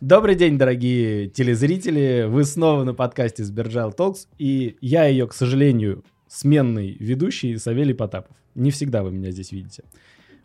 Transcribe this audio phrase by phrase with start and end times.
[0.00, 2.24] Добрый день, дорогие телезрители.
[2.26, 4.28] Вы снова на подкасте Сберджал Talks.
[4.38, 8.34] И я ее, к сожалению, сменный ведущий Савелий Потапов.
[8.54, 9.84] Не всегда вы меня здесь видите.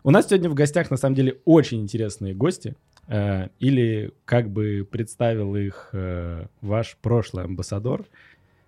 [0.04, 2.76] У нас сегодня в гостях, на самом деле, очень интересные гости.
[3.08, 8.04] Э, или, как бы представил их э, ваш прошлый амбассадор.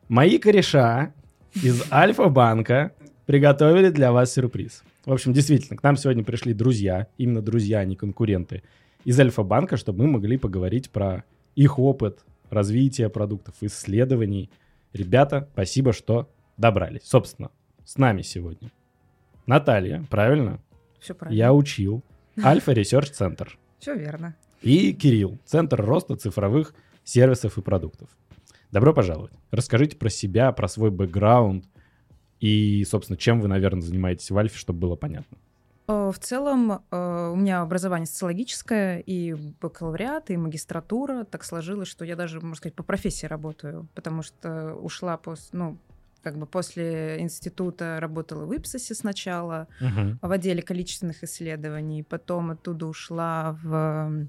[0.09, 1.12] Мои кореша
[1.55, 2.93] из Альфа-банка
[3.27, 4.82] приготовили для вас сюрприз.
[5.05, 8.63] В общем, действительно, к нам сегодня пришли друзья, именно друзья, а не конкуренты
[9.04, 14.50] из Альфа-банка, чтобы мы могли поговорить про их опыт развития продуктов, исследований.
[14.93, 17.02] Ребята, спасибо, что добрались.
[17.04, 17.50] Собственно,
[17.84, 18.71] с нами сегодня
[19.46, 20.61] Наталья, правильно?
[21.00, 21.38] Все правильно.
[21.38, 22.02] Я учил.
[22.43, 23.58] Альфа Research Центр.
[23.79, 24.36] Все верно.
[24.61, 26.74] И Кирилл, Центр роста цифровых
[27.04, 28.08] сервисов и продуктов.
[28.71, 29.32] Добро пожаловать.
[29.50, 31.64] Расскажите про себя, про свой бэкграунд
[32.41, 35.38] и, собственно, чем вы, наверное, занимаетесь в Альфе, чтобы было понятно.
[35.89, 41.25] Э, в целом э, у меня образование социологическое, и бакалавриат, и магистратура.
[41.25, 45.78] Так сложилось, что я даже, можно сказать, по профессии работаю, потому что ушла после, ну,
[46.22, 50.19] как бы после института работала в Ипсосе сначала, uh-huh.
[50.20, 54.27] в отделе количественных исследований, потом оттуда ушла в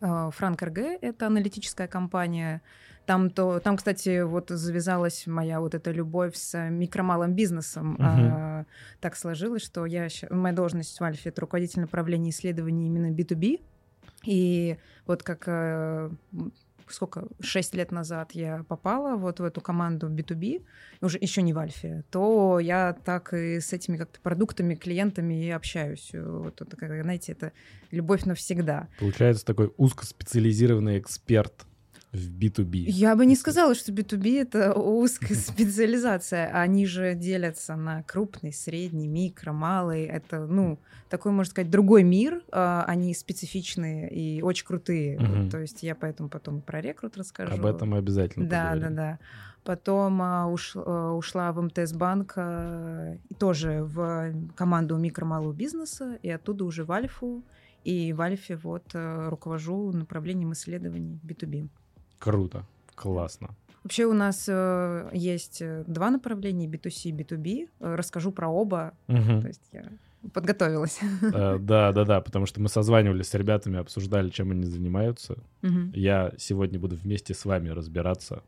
[0.00, 2.60] э, Франк РГ, это аналитическая компания,
[3.06, 7.96] там, то, там, кстати, вот завязалась моя вот эта любовь с микромалым бизнесом.
[7.96, 8.04] Uh-huh.
[8.30, 8.64] А,
[9.00, 13.60] так сложилось, что я, моя должность в Альфе— это руководитель направления исследований именно B2B.
[14.24, 16.10] И вот как э,
[16.88, 20.64] сколько, шесть лет назад я попала вот в эту команду B2B,
[21.00, 25.50] уже еще не в Альфе, то я так и с этими как-то продуктами, клиентами и
[25.50, 26.10] общаюсь.
[26.12, 27.52] Вот это, знаете, это
[27.90, 28.88] любовь навсегда.
[28.98, 31.66] Получается такой узкоспециализированный эксперт
[32.12, 32.84] в B2B?
[32.86, 36.48] Я бы не сказала, что B2B— это узкая специализация.
[36.48, 40.04] Они же делятся на крупный, средний, микро, малый.
[40.04, 42.42] Это, ну, такой, можно сказать, другой мир.
[42.52, 45.18] А, они специфичные и очень крутые.
[45.18, 45.50] Угу.
[45.50, 47.54] То есть я поэтому потом про рекрут расскажу.
[47.54, 48.94] Об этом обязательно Да, поговорим.
[48.94, 49.18] да, да.
[49.64, 56.28] Потом а, уш, а, ушла в МТС банк а, тоже в команду микро-малого бизнеса, и
[56.28, 57.42] оттуда уже в Альфу.
[57.84, 61.68] И в Альфе вот а, руковожу направлением исследований B2B.
[62.22, 63.48] Круто, классно.
[63.82, 67.68] Вообще у нас э, есть э, два направления B2C и B2B.
[67.80, 68.92] Э, расскажу про оба.
[69.08, 69.40] Угу.
[69.40, 69.88] То есть я
[70.32, 71.00] подготовилась.
[71.20, 75.32] Э, да, да, да, потому что мы созванивались с ребятами, обсуждали, чем они занимаются.
[75.64, 75.94] Угу.
[75.94, 78.44] Я сегодня буду вместе с вами разбираться,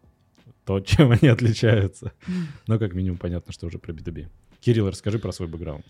[0.65, 2.13] то, чем они отличаются.
[2.69, 4.29] Но как минимум понятно, что уже про B2B.
[4.61, 5.85] Кирилл, расскажи про свой бэкграунд.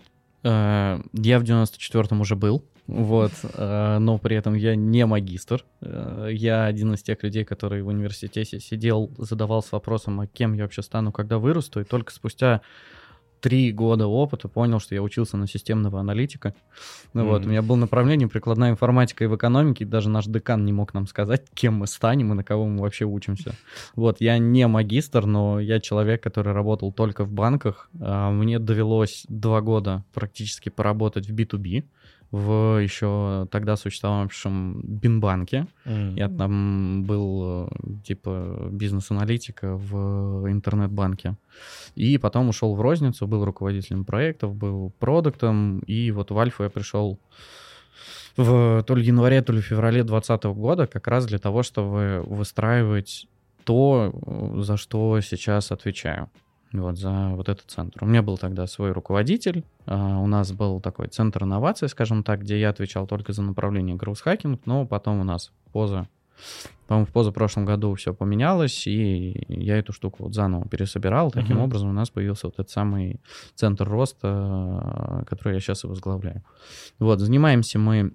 [0.45, 5.65] Э, я в 94-м уже был, вот, э, но при этом я не магистр.
[5.81, 10.65] Э, я один из тех людей, который в университете сидел, задавался вопросом, а кем я
[10.65, 12.61] вообще стану, когда вырасту, и только спустя
[13.45, 16.55] три года опыта понял, что я учился на системного аналитика.
[17.13, 17.29] Ну mm-hmm.
[17.29, 20.73] вот, у меня было направление прикладная информатика и в экономике, и даже наш декан не
[20.73, 23.55] мог нам сказать, кем мы станем и на кого мы вообще учимся.
[23.97, 27.91] Вот, я не магистр, но я человек, который работал только в банках.
[28.01, 31.85] А, мне довелось два года практически поработать в B2B
[32.35, 35.69] в еще тогда существовавшем Бинбанке.
[35.85, 36.15] Mm-hmm.
[36.17, 37.71] Я там был
[38.05, 41.37] типа бизнес-аналитика в интернет-банке.
[41.95, 46.71] И потом ушел в розницу, был руководителем проектов, был продуктом, и вот в Альфу я
[46.71, 47.21] пришел
[48.37, 53.29] в то ли январе, то ли феврале 2020 года как раз для того, чтобы выстраивать
[53.63, 54.13] то,
[54.57, 56.29] за что сейчас отвечаю
[56.83, 58.03] вот, за вот этот центр.
[58.03, 62.43] У меня был тогда свой руководитель, а, у нас был такой центр инноваций, скажем так,
[62.43, 66.09] где я отвечал только за направление гроусхакинг, но потом у нас поза,
[66.87, 71.31] по-моему, в позапрошлом году все поменялось, и я эту штуку вот заново пересобирал.
[71.31, 71.65] Таким uh-huh.
[71.65, 73.21] образом у нас появился вот этот самый
[73.55, 76.43] центр роста, который я сейчас и возглавляю.
[76.99, 78.13] Вот, занимаемся мы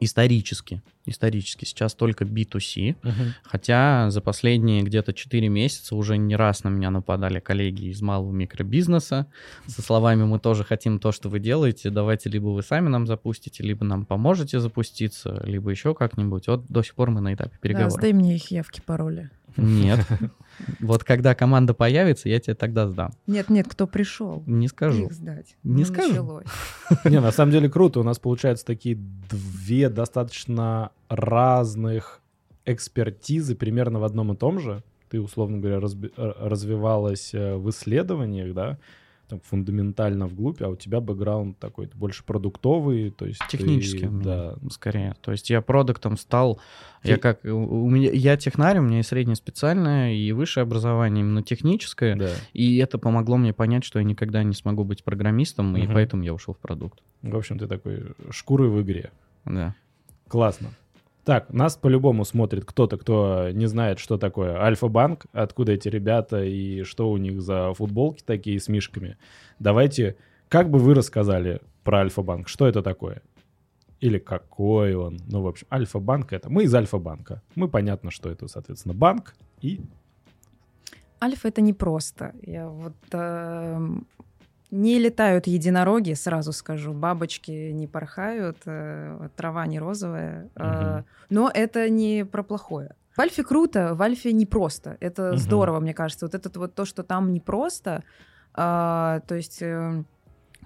[0.00, 3.12] исторически, исторически сейчас только B2C, uh-huh.
[3.42, 8.32] хотя за последние где-то 4 месяца уже не раз на меня нападали коллеги из малого
[8.32, 9.26] микробизнеса
[9.66, 13.62] со словами «мы тоже хотим то, что вы делаете, давайте либо вы сами нам запустите,
[13.62, 16.48] либо нам поможете запуститься, либо еще как-нибудь».
[16.48, 17.94] Вот до сих пор мы на этапе переговоров.
[17.94, 19.30] Да, сдай мне их явки, пароли.
[19.60, 20.06] Нет.
[20.78, 23.12] Вот когда команда появится, я тебе тогда сдам.
[23.26, 24.42] Нет, нет, кто пришел?
[24.46, 25.06] Не скажу.
[25.06, 25.56] Их сдать.
[25.62, 26.42] Не ну, скажу.
[27.06, 28.00] Не, на самом деле круто.
[28.00, 28.98] У нас получается такие
[29.30, 32.20] две достаточно разных
[32.66, 34.82] экспертизы примерно в одном и том же.
[35.08, 38.78] Ты, условно говоря, развивалась э, в исследованиях, да,
[39.30, 44.54] там, фундаментально вглубь, а у тебя бэкграунд такой больше продуктовый, то есть технический, ты, да,
[44.70, 45.14] скорее.
[45.20, 46.60] То есть я продуктом стал,
[47.02, 47.10] ты...
[47.10, 51.42] я как у меня я технарь, у меня и среднее специальное и высшее образование именно
[51.42, 52.30] техническое, да.
[52.52, 55.82] и это помогло мне понять, что я никогда не смогу быть программистом, угу.
[55.82, 57.00] и поэтому я ушел в продукт.
[57.22, 59.10] В общем, ты такой шкуры в игре.
[59.44, 59.74] Да.
[60.28, 60.70] Классно.
[61.30, 66.82] Так, нас по-любому смотрит кто-то, кто не знает, что такое Альфа-банк, откуда эти ребята и
[66.82, 69.16] что у них за футболки такие с мишками.
[69.60, 70.16] Давайте,
[70.48, 73.22] как бы вы рассказали про Альфа-банк, что это такое?
[74.00, 75.20] Или какой он?
[75.28, 76.50] Ну, в общем, Альфа-банк это...
[76.50, 77.42] Мы из Альфа-банка.
[77.54, 79.80] Мы понятно, что это, соответственно, банк и...
[81.22, 82.34] Альфа это не просто.
[82.42, 83.88] Я вот э,
[84.70, 90.48] не летают единороги, сразу скажу, бабочки не порхают, э, трава не розовая.
[90.56, 91.04] Мгм.
[91.28, 92.94] но это не про плохое.
[93.16, 94.96] В Альфе круто, в Альфе непросто.
[95.00, 95.36] Это Мгм.
[95.38, 96.26] здорово, мне кажется.
[96.26, 98.02] Вот это вот то, что там непросто.
[98.52, 100.02] а, то есть э,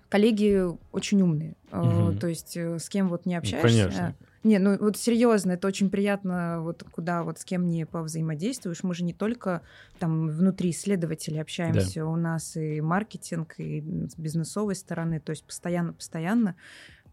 [0.09, 0.63] коллеги
[0.93, 1.55] очень умные.
[1.71, 2.19] Мгм.
[2.19, 3.89] то есть с кем вот не общаешься.
[3.89, 4.15] конечно.
[4.45, 8.83] Не, ну вот серьезно, это очень приятно, вот куда вот с кем не повзаимодействуешь.
[8.83, 9.63] Мы же не только
[9.99, 16.57] там внутри исследователей общаемся, у нас и маркетинг, и с бизнесовой стороны, то есть постоянно-постоянно.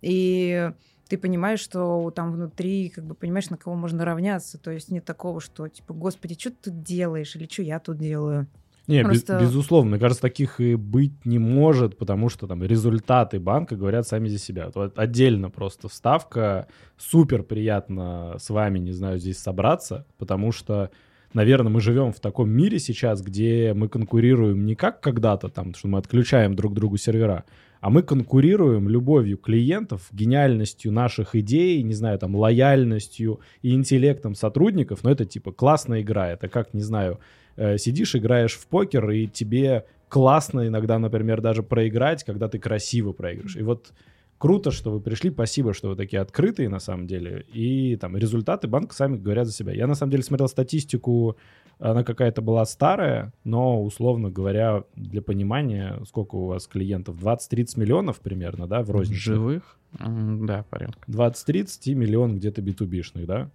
[0.02, 0.72] И
[1.08, 4.58] ты понимаешь, что там внутри, как бы понимаешь, на кого можно равняться.
[4.58, 7.98] То есть нет такого, что типа, господи, что ты тут делаешь, или что я тут
[7.98, 8.48] делаю.
[8.88, 13.40] Не, без- Просто- безусловно, мне кажется, таких и быть не может, потому что там результаты
[13.40, 14.70] банка говорят сами за себя.
[14.74, 16.68] Вот отдельно просто вставка.
[16.98, 20.90] Супер приятно с вами, не знаю, здесь собраться, потому что,
[21.34, 25.88] наверное, мы живем в таком мире сейчас, где мы конкурируем не как когда-то, там, что
[25.88, 27.44] мы отключаем друг другу сервера,
[27.82, 35.04] а мы конкурируем любовью клиентов, гениальностью наших идей, не знаю, там, лояльностью и интеллектом сотрудников.
[35.04, 36.30] Но это типа классная игра.
[36.30, 37.20] Это как, не знаю,
[37.56, 43.14] э, сидишь, играешь в покер, и тебе классно иногда, например, даже проиграть, когда ты красиво
[43.14, 43.56] проиграешь.
[43.56, 43.94] И вот
[44.38, 47.46] круто, что вы пришли, спасибо, что вы такие открытые на самом деле.
[47.54, 49.72] И там результаты банка сами говорят за себя.
[49.72, 51.38] Я на самом деле смотрел статистику,
[51.80, 57.16] она какая-то была старая, но, условно говоря, для понимания, сколько у вас клиентов?
[57.18, 59.20] 20-30 миллионов примерно, да, в рознице?
[59.20, 59.78] Живых?
[59.92, 61.12] Да, порядка.
[61.12, 63.50] 20-30 и миллион где-то битубишных, да?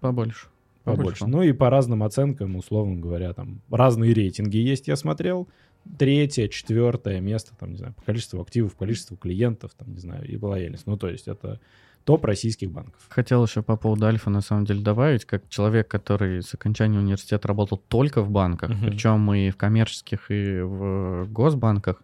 [0.00, 0.48] Побольше.
[0.96, 1.26] Побольше.
[1.26, 5.48] Ну и по разным оценкам, условно говоря, там разные рейтинги есть, я смотрел.
[5.98, 10.26] Третье, четвертое место, там, не знаю, по количеству активов, по количеству клиентов, там, не знаю,
[10.26, 10.86] и лояльность.
[10.86, 11.60] Ну, то есть это
[12.08, 12.94] топ российских банков.
[13.10, 17.46] Хотел еще по поводу Альфа на самом деле добавить, как человек, который с окончания университета
[17.48, 18.86] работал только в банках, Мгм.
[18.86, 22.02] причем и в коммерческих, и в госбанках,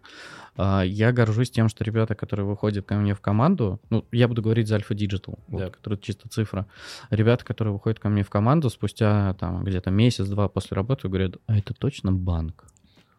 [0.57, 4.43] а, я горжусь тем, что ребята, которые выходят ко мне в команду, ну, я буду
[4.43, 5.69] говорить за Альфа Digital, вот, Да.
[5.71, 6.67] который чисто цифра,
[7.09, 11.57] ребята, которые выходят ко мне в команду спустя там где-то месяц-два после работы, говорят, а
[11.57, 12.65] это точно банк?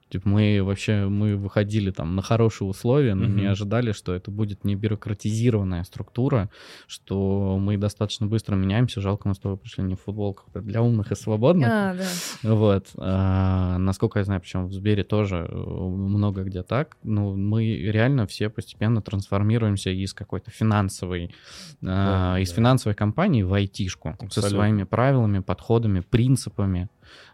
[0.08, 3.50] Типа мы вообще, мы выходили там на хорошие условия, но не Мгм.
[3.50, 6.48] ожидали, что это будет не бюрократизированная структура,
[6.86, 9.00] что мы достаточно быстро меняемся.
[9.00, 11.68] Жалко, мы с тобой пришли не в футболках для умных и свободных.
[11.70, 12.54] А, да.
[12.54, 12.86] Вот.
[12.96, 16.96] А, насколько я знаю, причем в Сбере тоже э, много где так.
[17.02, 21.34] Ну, мы реально все постепенно трансформируемся из какой-то финансовой,
[21.82, 22.54] а, Да, из да.
[22.56, 24.56] финансовой компании в айтишку со Абсолютно.
[24.56, 26.88] своими правилами, подходами, принципами.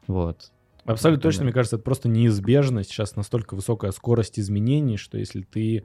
[0.06, 0.50] Вот.
[0.84, 2.82] Абсолютно точно, мне кажется, это просто неизбежно.
[2.82, 5.84] Сейчас настолько высокая скорость изменений, что если ты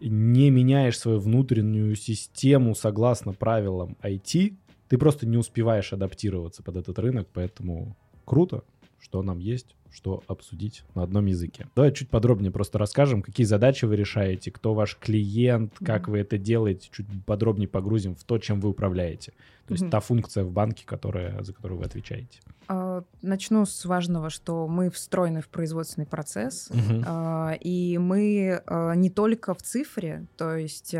[0.00, 4.56] не меняешь свою внутреннюю систему согласно правилам IT,
[4.88, 8.64] ты просто не успеваешь адаптироваться под этот рынок, поэтому круто,
[9.00, 11.68] что нам есть, что обсудить на одном языке.
[11.74, 16.36] Давай чуть подробнее просто расскажем, какие задачи вы решаете, кто ваш клиент, как вы это
[16.36, 19.32] делаете, чуть подробнее погрузим в то, чем вы управляете.
[19.66, 19.90] То есть Мгм.
[19.90, 22.40] та функция в банке, которая, за которую вы отвечаете.
[22.68, 26.70] А, Начну с важного, что мы встроены в производственный процесс,
[27.06, 30.94] а, и мы а, не только в цифре, то есть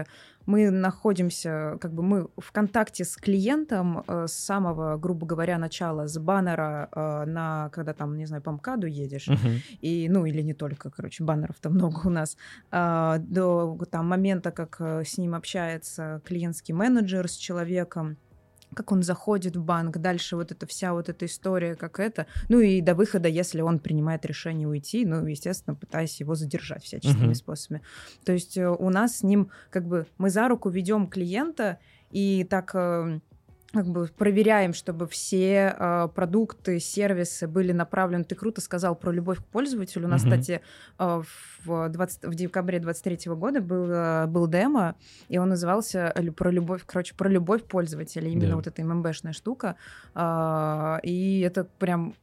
[0.47, 6.07] мы находимся, как бы мы в контакте с клиентом э, с самого, грубо говоря, начала,
[6.07, 9.61] с баннера э, на, когда там, не знаю, по МКАДу едешь, Мгм.
[9.81, 12.37] и, ну, или не только, короче, баннеров-то много у нас,
[12.71, 18.19] до там момента, как э, с ним общается клиентский менеджер с человеком,
[18.75, 22.61] как он заходит в банк, дальше вот эта вся вот эта история, как это, ну
[22.61, 27.35] и до выхода, если он принимает решение уйти, ну, естественно, пытаясь его задержать всяческими Мгм.
[27.35, 27.83] способами.
[28.25, 31.79] То есть э, у нас с ним, как бы, мы за руку ведем клиента
[32.11, 33.21] и так э,
[33.75, 38.25] как бы проверяем, чтобы все э, продукты, сервисы были направлены.
[38.25, 40.07] Ты круто сказал про любовь к пользователю.
[40.07, 40.31] У нас, Мгм.
[40.31, 40.61] кстати,
[40.99, 41.23] э,
[41.65, 44.95] в, 20 в декабре 23 года был, э, был демо,
[45.29, 48.29] и он назывался про любовь, короче, про любовь пользователя.
[48.29, 48.57] Именно Да.
[48.57, 49.75] вот эта ММБшная штука.
[50.15, 52.15] А, и это прям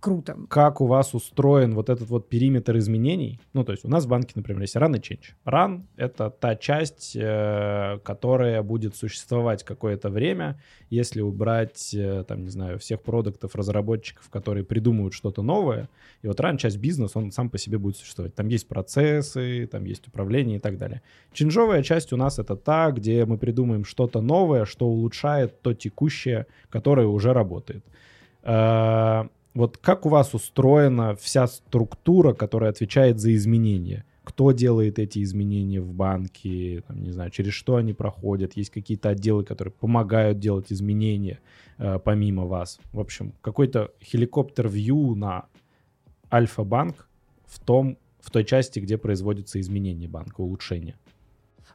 [0.00, 0.36] круто.
[0.48, 3.40] как у вас устроен вот этот вот периметр изменений.
[3.52, 5.34] Ну, то есть у нас в банке, например, есть run и change.
[5.44, 10.58] Run— это та часть, э, которая будет существовать какое-то время,
[10.90, 15.88] если убрать, э, там, не знаю, всех продуктов, разработчиков, которые придумывают что-то новое,
[16.22, 18.34] и вот ранняя часть бизнеса, он сам по себе будет существовать.
[18.34, 21.02] Там есть процессы, там есть управление и так далее.
[21.32, 26.46] Чинжовая часть у нас это та, где мы придумаем что-то новое, что улучшает то текущее,
[26.70, 27.84] которое уже работает.
[28.42, 34.04] А, вот как у вас устроена вся структура, которая отвечает за изменения?
[34.28, 39.08] Кто делает эти изменения в банке, там, не знаю, через что они проходят, есть какие-то
[39.08, 41.40] отделы, которые помогают делать изменения
[41.78, 42.78] э, помимо вас.
[42.92, 45.46] В общем, какой-то хеликоптер-вью на
[46.30, 47.08] Альфа-банк
[47.46, 50.96] в том, в той части, где производятся изменения банка, улучшения.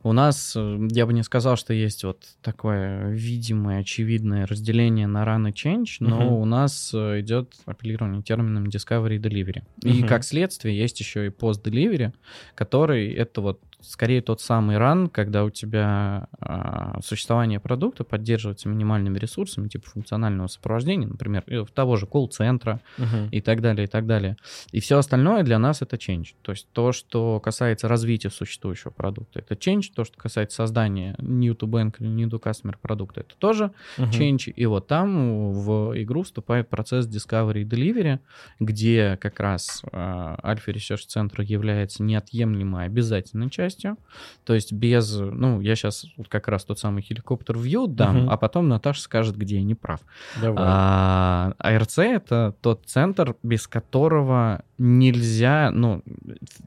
[0.03, 5.23] У нас, э, я бы не сказал, что есть вот такое видимое, очевидное разделение на
[5.23, 6.41] run и change, но uh-huh.
[6.41, 9.63] у нас э, идет апеллирование термином discovery и delivery.
[9.81, 9.91] Uh-huh.
[9.91, 12.11] И как следствие есть еще и post-delivery,
[12.53, 19.17] который это вот скорее тот самый ран, когда у тебя э, существование продукта поддерживается минимальными
[19.19, 23.29] ресурсами, типа функционального сопровождения, например, того же колл-центра uh-huh.
[23.29, 24.37] и так далее, и так далее.
[24.71, 26.29] И все остальное для нас это change.
[26.41, 29.91] То есть то, что касается развития существующего продукта, это change.
[29.93, 34.09] То, что касается создания new to bank или new to customer продукта, это тоже uh-huh.
[34.11, 34.51] change.
[34.51, 38.19] И вот там в игру вступает процесс discovery и delivery,
[38.59, 43.97] где как раз э, Alpha Research Center является неотъемлемой обязательной частью частью.
[44.45, 48.31] То есть без, ну, я сейчас вот как раз тот самый хеликоптер вью дам, угу.
[48.31, 50.01] а потом Наташа скажет, где я не прав.
[50.41, 50.63] Давай.
[50.65, 56.03] А, АРЦ— это тот центр, без которого нельзя, ну,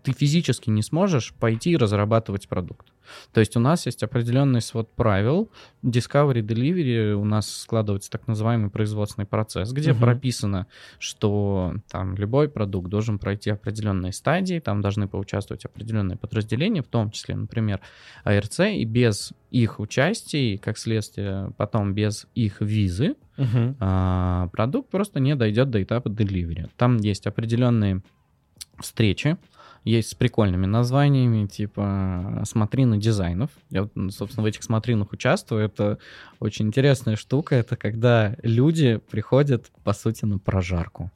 [0.02, 2.92] ты физически не сможешь пойти и разрабатывать продукт.
[3.32, 5.50] То есть у нас есть определенный свод правил.
[5.82, 10.00] Discovery, Delivery у нас складывается так называемый производственный процесс, где угу.
[10.00, 10.66] прописано,
[10.98, 17.10] что там любой продукт должен пройти определенные стадии, там должны поучаствовать определенные подразделения, в том
[17.10, 17.80] числе, например,
[18.24, 19.32] АРЦ, и без
[19.62, 23.74] их участия, как следствие, потом без их визы, угу.
[23.80, 26.68] а, продукт просто не дойдет до этапа delivery.
[26.76, 28.02] Там есть определенные
[28.78, 29.38] встречи,
[29.82, 33.50] есть с прикольными названиями, типа «Смотрины дизайнов».
[33.70, 35.64] Я, собственно, в этих смотринах участвую.
[35.64, 35.98] Это
[36.40, 37.54] очень интересная штука.
[37.54, 41.12] Это когда люди приходят, по сути, на прожарку.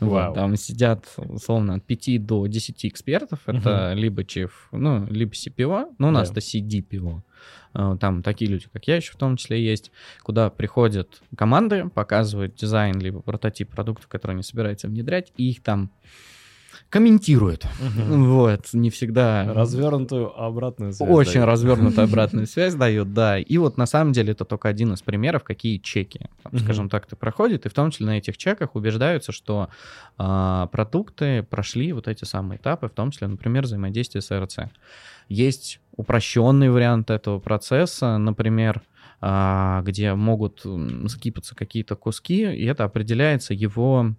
[0.00, 3.40] Вот, там сидят, условно, от 5 до 10 экспертов.
[3.46, 4.00] Это угу.
[4.00, 6.38] либо чеф, ну, либо CPO, ну, у нас да.
[6.38, 7.22] это CD-пиво.
[7.72, 9.90] А, там такие люди, как я еще в том числе есть,
[10.22, 15.90] куда приходят команды, показывают дизайн либо прототип продукта, который они собираются внедрять, и их там
[16.88, 17.64] комментируют.
[17.64, 18.24] Угу.
[18.24, 19.52] Вот, не всегда...
[19.52, 21.10] Развернутую обратную связь.
[21.10, 21.46] Очень дают.
[21.46, 23.38] развернутую обратную связь дают, да.
[23.38, 26.60] И вот на самом деле это только один из примеров, какие чеки, там, угу.
[26.60, 29.68] скажем так, ты проходит, и в том числе на этих чеках убеждаются, что
[30.18, 34.70] а, продукты прошли вот эти самые этапы, в том числе, например, взаимодействие с РЦ.
[35.28, 38.82] Есть упрощенный вариант этого процесса, например,
[39.20, 40.64] а, где могут
[41.08, 44.14] скипаться какие-то куски, и это определяется его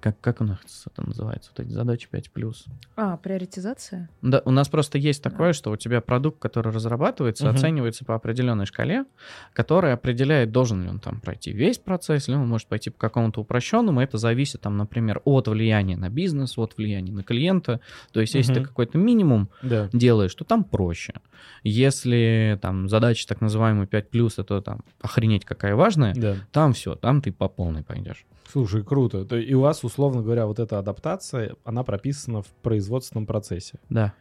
[0.00, 2.54] как, как у нас это называется, вот эти задачи 5+.
[2.96, 4.08] А, приоритизация?
[4.22, 5.52] Да, у нас просто есть такое, да.
[5.52, 7.54] что у тебя продукт, который разрабатывается, угу.
[7.54, 9.04] оценивается по определенной шкале,
[9.52, 13.40] которая определяет, должен ли он там пройти весь процесс, или он может пойти по какому-то
[13.40, 14.00] упрощенному.
[14.00, 17.80] Это зависит, там, например, от влияния на бизнес, от влияния на клиента.
[18.12, 18.60] То есть, если угу.
[18.60, 19.88] ты какой-то минимум да.
[19.92, 21.14] делаешь, то там проще.
[21.62, 26.36] Если там задача так называемая 5+, это там охренеть какая важная, да.
[26.52, 28.24] там все, там ты по полной пойдешь.
[28.54, 29.24] Слушай, круто.
[29.24, 33.78] То, и у вас, условно говоря, вот эта адаптация, она прописана в производственном процессе.
[33.88, 34.12] Да.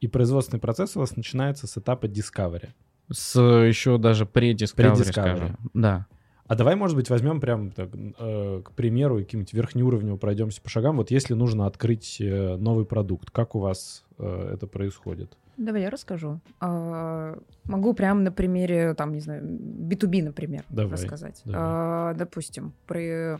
[0.00, 2.68] И производственный процесс у вас начинается с этапа discovery.
[3.10, 5.56] С еще даже pre-discovery, pre скажем.
[5.74, 6.06] Да.
[6.46, 10.96] А давай, может быть, возьмем прям, так, э, к примеру, каким-нибудь верхнеуровневым пройдемся по шагам.
[10.98, 15.36] Вот если нужно открыть э, новый продукт, как у вас э, это происходит?
[15.56, 16.40] Давай я расскажу.
[16.60, 21.40] А, могу прямо на примере, там, не знаю, B2B, например, давай, рассказать.
[21.44, 21.60] Давай.
[21.62, 23.38] А, допустим, при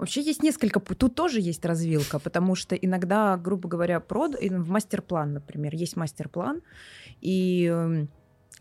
[0.00, 5.34] Вообще есть несколько, тут тоже есть развилка, потому что иногда, грубо говоря, прод, в мастер-план,
[5.34, 6.62] например, есть мастер-план,
[7.20, 8.08] и эм,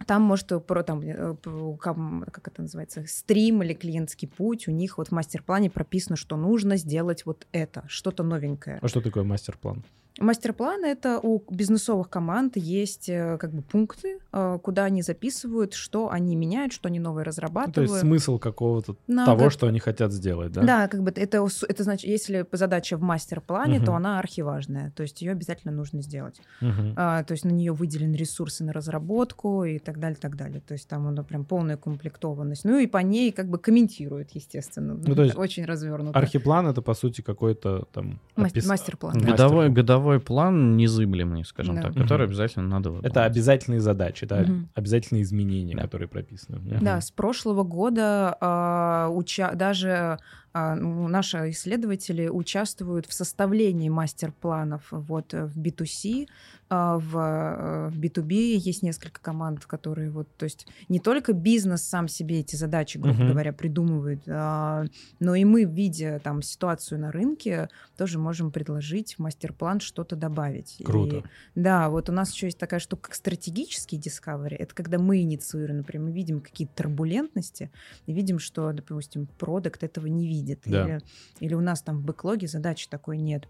[0.05, 5.08] там может про там э, как это называется стрим или клиентский путь у них вот
[5.08, 8.79] в мастер-плане прописано что нужно сделать вот это что-то новенькое.
[8.81, 9.86] А что такое мастер-план
[10.19, 16.09] Мастер-план— это у бизнесовых команд есть э, как бы пункты, э, куда они записывают, что
[16.09, 17.77] они меняют, что они новое разрабатывают.
[17.77, 19.51] Ну, то есть смысл какого-то На, того, как...
[19.51, 20.61] что они хотят сделать, да?
[20.63, 23.85] Да, как бы это, это значит, если задача в мастер-плане, угу.
[23.85, 26.39] то она архиважная, то есть ее обязательно нужно сделать.
[26.61, 26.93] Угу.
[26.95, 30.61] А, то есть на нее выделены ресурсы на разработку и так далее, так далее.
[30.61, 32.65] То есть там она прям полная комплектованность.
[32.65, 34.95] Ну и по ней как бы комментируют, естественно.
[34.95, 36.17] Ну, то есть очень развернуто.
[36.17, 38.19] Архиплан— это, по сути, какой-то там...
[38.35, 38.65] Опис...
[38.65, 39.19] Мастер-план.
[39.19, 41.81] Годовой, годовой годовой план незыблемый, скажем Да.
[41.83, 42.01] так, Мгм.
[42.03, 43.11] который обязательно надо выполнить.
[43.11, 44.69] Это обязательные задачи, это Мгм.
[44.75, 45.83] обязательные изменения, Да.
[45.83, 46.59] которые прописаны.
[46.81, 50.17] Да, с прошлого года а, уча- даже
[50.53, 56.27] наши исследователи участвуют в составлении мастер-планов вот э, в B2C,
[56.72, 61.82] а, в, э, в B2B есть несколько команд, которые вот, то есть не только бизнес
[61.82, 63.32] сам себе эти задачи, грубо Мгм.
[63.32, 64.86] говоря, придумывает, а,
[65.20, 70.82] но и мы, видя там ситуацию на рынке, тоже можем предложить в мастер-план что-то добавить.
[70.86, 71.18] Круто.
[71.18, 71.24] И
[71.56, 74.56] да, вот у нас еще есть такая штука, как стратегический discovery.
[74.56, 77.72] Это когда мы инициируем, например, мы видим какие-то турбулентности
[78.06, 80.38] и видим, что, допустим, продукт этого не видит.
[80.65, 80.84] Да.
[80.86, 81.00] Или,
[81.39, 83.48] или у нас там в бэклоге задачи такой нет.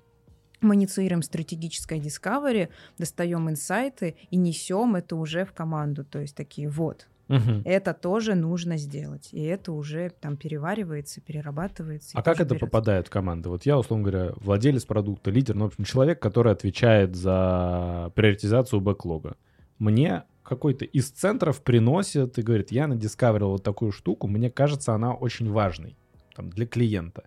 [0.61, 2.67] Мы инициируем стратегическое discovery,
[2.97, 6.03] достаем инсайты и несем это уже в команду.
[6.03, 7.61] То есть такие вот, Мгм.
[7.63, 9.29] это тоже нужно сделать.
[9.31, 12.17] И это уже там переваривается, перерабатывается.
[12.17, 12.65] А как это берётся.
[12.65, 13.51] попадает в команду?
[13.51, 18.81] Вот я, условно говоря, владелец продукта, лидер, ну, в общем, человек, который отвечает за приоритизацию
[18.81, 19.37] бэклога.
[19.77, 25.13] Мне какой-то из центров приносит и говорит, я надискаверил вот такую штуку, мне кажется, она
[25.13, 25.95] очень важной
[26.39, 27.23] там, для клиента.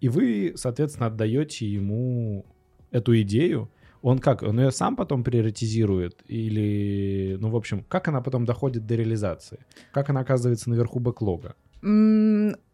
[0.00, 2.44] И вы, соответственно, отдаете ему
[2.90, 3.68] эту идею.
[4.02, 4.42] Он как?
[4.42, 6.22] Он ее сам потом приоритизирует?
[6.30, 9.58] Или, ну, в общем, как она потом доходит до реализации?
[9.92, 11.54] Как она оказывается наверху бэклога?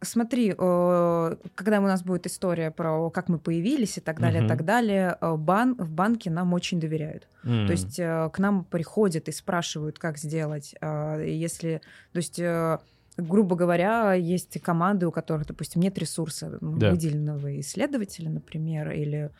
[0.00, 4.48] Смотри, э, когда у нас будет история про как мы появились и так далее, Мгм.
[4.48, 7.28] так далее, э, бан, в банке нам очень доверяют.
[7.42, 10.74] То есть э, к нам приходят и спрашивают, как сделать.
[10.80, 11.80] Если,
[12.12, 12.40] то есть,
[13.16, 16.90] грубо говоря, есть команды, у которых, допустим, нет ресурса Да.
[16.90, 19.30] выделенного исследователя, например, или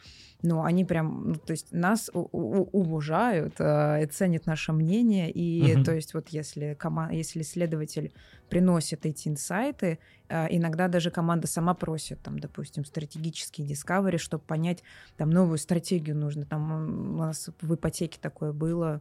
[0.44, 5.76] ну, они прям, ну, то есть нас у- у- уважают, э, ценят наше мнение, и
[5.76, 5.84] Мгм.
[5.84, 8.12] то есть вот если, кома- если исследователь
[8.50, 14.82] приносит эти инсайты, э, иногда даже команда сама просит, там, допустим, стратегические discovery, чтобы понять,
[15.16, 16.44] там, новую стратегию нужно.
[16.44, 19.00] Там у нас в ипотеке такое было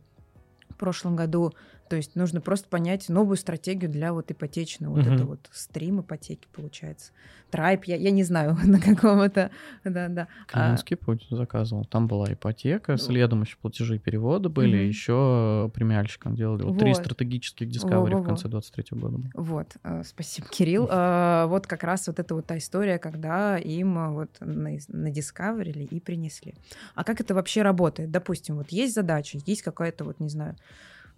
[0.70, 1.54] в прошлом году.
[1.92, 5.14] То есть нужно просто понять новую стратегию для вот ипотечного, вот Мгм.
[5.14, 7.12] это вот стрим ипотеки получается.
[7.50, 9.52] Трайп, я, я не знаю на каком это,
[9.84, 10.30] да-да.
[10.44, 11.84] А, Клиентский путь заказывал.
[11.84, 14.88] Там была ипотека, следом еще платежи и переводы были, Мгм.
[14.88, 16.64] еще премиальщикам делали.
[16.64, 17.02] Вот три Вот.
[17.04, 18.24] стратегических discovery Во-во-во.
[18.24, 19.18] в конце 23 года.
[19.18, 19.30] было.
[19.34, 20.88] Вот, э, спасибо, Кирилл.
[20.90, 25.84] Э, Вот как раз вот эта вот та история, когда им э, вот на- надискаверили
[25.84, 26.54] и принесли.
[26.96, 28.12] А как это вообще работает?
[28.12, 30.56] Допустим, вот есть задача, есть какая-то вот, не знаю,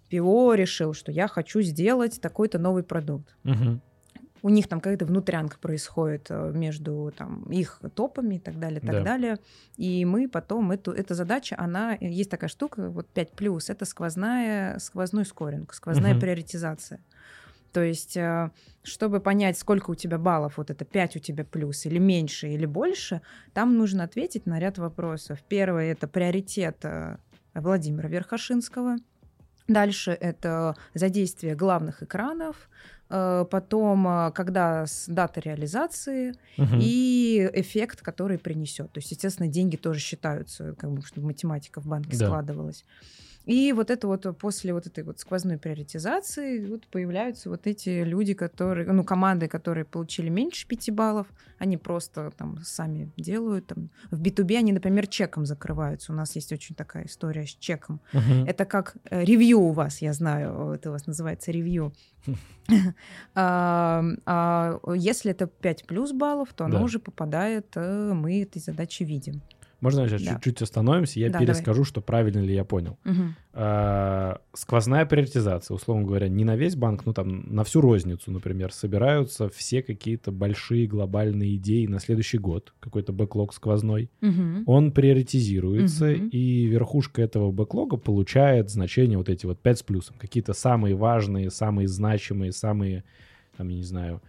[0.08, 3.36] ПИО решил, что я хочу сделать такой-то новый продукт.
[3.44, 3.80] Мгм.
[4.42, 8.90] У них там какая-то внутрянка происходит э, между там, их топами и так далее, так
[8.90, 9.02] Да.
[9.02, 9.38] далее.
[9.78, 14.78] И мы потом, эту, эта задача, она, э, есть такая штука, вот 5+, это сквозная,
[14.80, 16.20] сквозной скоринг, сквозная Мгм.
[16.20, 17.00] приоритизация.
[17.72, 18.50] То есть, э,
[18.82, 22.66] чтобы понять, сколько у тебя баллов, вот это 5 у тебя плюс, или меньше, или
[22.66, 23.22] больше,
[23.54, 25.38] там нужно ответить на ряд вопросов.
[25.48, 26.84] Первое— это приоритет
[27.54, 28.96] Владимира Верхошинского.
[29.68, 32.68] Дальше это задействие главных экранов,
[33.08, 36.78] э, потом, э, когда с дата реализации Мгм.
[36.82, 38.92] и эффект, который принесет.
[38.92, 42.26] То есть, естественно, деньги тоже считаются, как бы, чтобы математика в банке Да.
[42.26, 42.84] складывалась.
[43.46, 48.34] И вот это вот после вот этой вот сквозной приоритизации вот появляются вот эти люди,
[48.34, 51.26] которые, ну, команды, которые получили меньше 5 баллов,
[51.58, 53.66] они просто там сами делают.
[53.66, 53.90] Там.
[54.10, 56.12] В B2B они, например, чеком закрываются.
[56.12, 58.00] У нас есть очень такая история с чеком.
[58.12, 58.46] Мгм.
[58.46, 61.92] Это как э, ревью у вас, я знаю, это у вас называется ревью.
[63.34, 69.02] А, а Если это 5 плюс баллов, то оно уже попадает, э, мы этой задачи
[69.02, 69.42] видим.
[69.84, 70.34] Можно сейчас Да.
[70.34, 72.98] чуть-чуть остановимся, я Да, перескажу, что правильно ли я понял.
[73.52, 78.72] А, сквозная приоритизация, условно говоря, не на весь банк, ну там на всю розницу, например,
[78.72, 84.10] собираются все какие-то большие глобальные идеи на следующий год, какой-то бэклог сквозной.
[84.22, 84.64] Мгм.
[84.66, 86.28] Он приоритизируется, Мгм.
[86.28, 90.16] и верхушка этого бэклога получает значение вот эти вот 5 с плюсом.
[90.18, 93.04] Какие-то самые важные, самые значимые, самые,
[93.56, 94.20] там, я не знаю,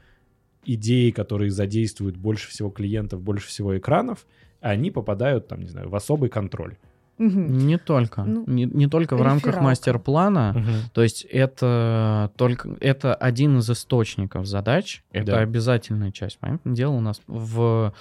[0.65, 4.25] идеи, которые задействуют больше всего клиентов, больше всего экранов,
[4.71, 6.75] они попадают, там, не знаю, в особый контроль.
[7.17, 7.59] Мгм.
[7.59, 8.23] Не только.
[8.23, 10.53] Ну, не, не только в рамках мастер-плана.
[10.55, 10.73] Мгм.
[10.93, 15.01] То есть это только это один из источников задач.
[15.11, 15.39] Это Да.
[15.39, 16.39] обязательная часть.
[16.39, 17.93] Понятное дело, у нас в,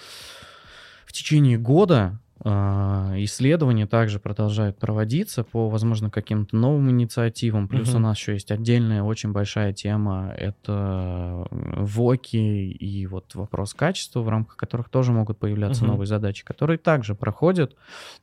[1.06, 7.68] в течение года исследования также продолжают проводиться по, возможно, каким-то новым инициативам.
[7.68, 7.96] Плюс Мгм.
[7.96, 10.32] у нас еще есть отдельная очень большая тема.
[10.36, 15.92] Это ВОКи и вот вопрос качества, в рамках которых тоже могут появляться Мгм.
[15.92, 17.76] новые задачи, которые также проходят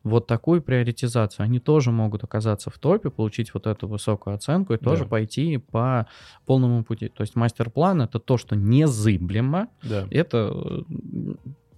[0.03, 1.45] вот такую приоритизацию.
[1.45, 5.09] Они тоже могут оказаться в топе, получить вот эту высокую оценку и тоже Да.
[5.09, 6.05] пойти по
[6.45, 7.07] полному пути.
[7.07, 10.05] То есть мастер-план— это то, что незыблемо, Да.
[10.11, 10.81] это э,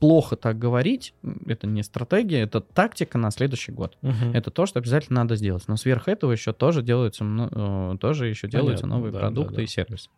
[0.03, 1.13] плохо так говорить,
[1.47, 3.97] это не стратегия, это тактика на следующий год.
[4.01, 4.33] Мгм.
[4.33, 5.63] Это то, что обязательно надо сделать.
[5.69, 9.57] Но сверх этого еще тоже делаются, э, тоже еще делаются Понятно, новые да, продукты да,
[9.59, 9.63] да.
[9.63, 10.09] и сервисы.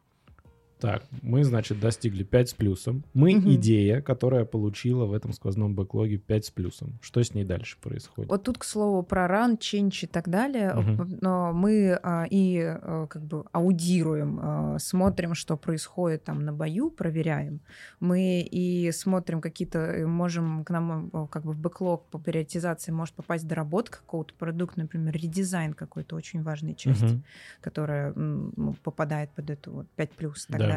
[0.85, 3.03] Так, мы, значит, достигли 5 с плюсом.
[3.15, 3.55] Мы Мгм.
[3.55, 6.99] идея, которая получила в этом сквозном бэклоге 5 с плюсом.
[7.01, 8.29] Что с ней дальше происходит?
[8.29, 11.17] Вот тут, к слову, про ран, ченч и так далее, Мгм.
[11.21, 16.91] но мы а, и а, как бы аудируем, а, смотрим, что происходит там на бою,
[16.91, 17.61] проверяем.
[17.99, 23.15] Мы и смотрим какие-то, можем к нам а, как бы в бэклог по приоритизации может
[23.15, 27.23] попасть доработка какого-то продукта, например, редизайн какой-то очень важной части, Мгм.
[27.61, 30.67] которая ну, попадает под эту вот 5 плюс и так Да.
[30.67, 30.74] далее.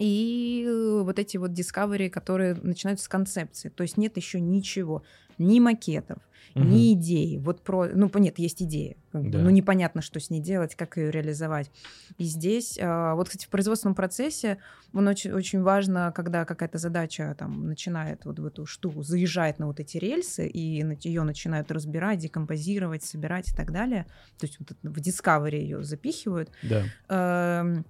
[0.00, 3.68] И э, вот эти вот discovery, которые начинаются с концепции.
[3.68, 5.04] То есть нет еще ничего,
[5.38, 6.18] ни макетов,
[6.54, 6.68] Мгм.
[6.68, 7.38] ни идеи.
[7.38, 9.38] Вот про, ну нет, есть идея, Да.
[9.38, 11.70] ну непонятно, что с ней делать, как ее реализовать.
[12.18, 14.58] И здесь, а, вот, кстати, в производственном процессе
[14.92, 19.66] он очень, очень важно, когда какая-то задача там начинает вот в эту штуку, заезжает на
[19.66, 20.58] вот эти рельсы, и
[21.04, 24.06] ее начинают разбирать, декомпозировать, собирать и так далее.
[24.38, 26.50] То есть вот в Discovery ее запихивают.
[26.62, 27.84] Да.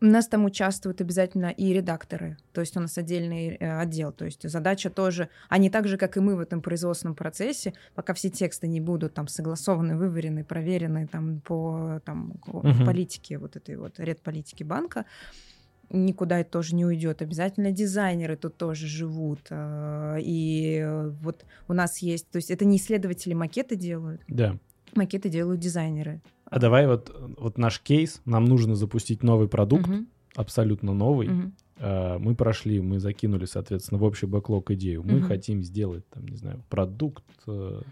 [0.00, 4.24] У нас там участвуют обязательно и редакторы, то есть у нас отдельный э, отдел, то
[4.24, 8.30] есть задача тоже, они так же, как и мы в этом производственном процессе, пока все
[8.30, 12.84] тексты не будут там согласованы, выварены, проверены там по там, Мгм.
[12.84, 15.04] политике вот этой вот редполитики банка,
[15.90, 17.22] никуда это тоже не уйдет.
[17.22, 19.40] Обязательно дизайнеры тут тоже живут.
[19.50, 20.82] э, И
[21.20, 24.56] вот у нас есть, то есть это не исследователи макеты делают, Да.
[24.94, 26.20] Макеты делают дизайнеры.
[26.46, 28.20] А давай вот, вот наш кейс.
[28.24, 31.30] Нам нужно запустить новый продукт, Мгм, абсолютно новый.
[31.78, 35.02] А, Мы прошли, мы закинули, соответственно, в общий бэклог идею.
[35.02, 35.22] Мы Мгм.
[35.26, 37.82] хотим сделать, там, не знаю, продукт э,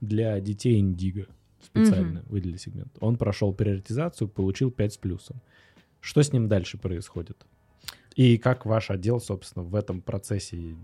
[0.00, 1.26] для детей Индиго.
[1.64, 2.92] Специально выделили сегмент.
[3.00, 5.36] Он прошел приоритизацию, получил 5 с плюсом.
[6.00, 7.46] Что с ним дальше происходит?
[8.16, 10.76] И как ваш отдел, собственно, в этом процессе,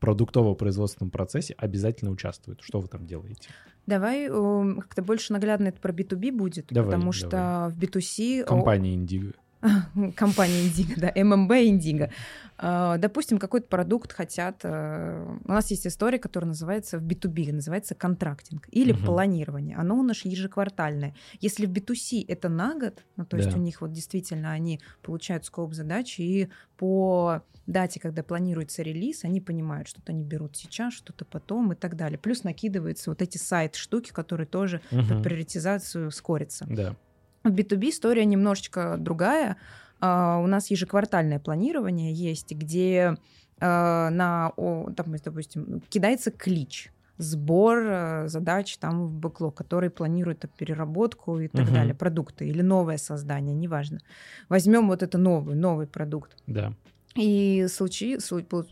[0.00, 2.60] продуктово-производственном процессе обязательно участвует?
[2.62, 3.50] Что вы там делаете?
[3.86, 7.70] Давай эм, как-то больше наглядно это про B2B будет, Давай, потому что давай.
[7.72, 8.42] в B2C...
[8.42, 9.32] о, Компания Индиго.
[10.16, 12.10] компания Индиго, да, ММБ Индиго.
[12.58, 14.60] А, Допустим, какой-то продукт хотят...
[14.62, 19.04] э, У нас есть история, которая называется в B2B, называется контрактинг или Мгм.
[19.04, 19.76] планирование.
[19.76, 21.14] Оно у нас ежеквартальное.
[21.40, 23.56] Если в B2C это на год, ну, то есть Да.
[23.58, 26.48] у них вот действительно они получают скоп задач, и
[26.78, 31.96] по дате, когда планируется релиз, они понимают, что-то они берут сейчас, что-то потом и так
[31.96, 32.18] далее.
[32.18, 35.22] Плюс накидываются вот эти сайт-штуки, которые тоже под Мгм.
[35.22, 36.64] приоритизацию скорятся.
[36.70, 36.96] Да.
[37.46, 39.56] В B2B история немножечко другая.
[40.00, 43.16] А, У нас ежеквартальное планирование есть, где
[43.60, 50.40] а, на, о, там, допустим, кидается клич, сбор э, задач там в бэклог, который планирует
[50.40, 51.74] там переработку и так Мгм.
[51.74, 54.00] далее, продукты или новое создание, неважно.
[54.50, 56.36] Возьмем вот это новый, новый продукт.
[56.46, 56.74] Да.
[57.14, 58.18] И случай,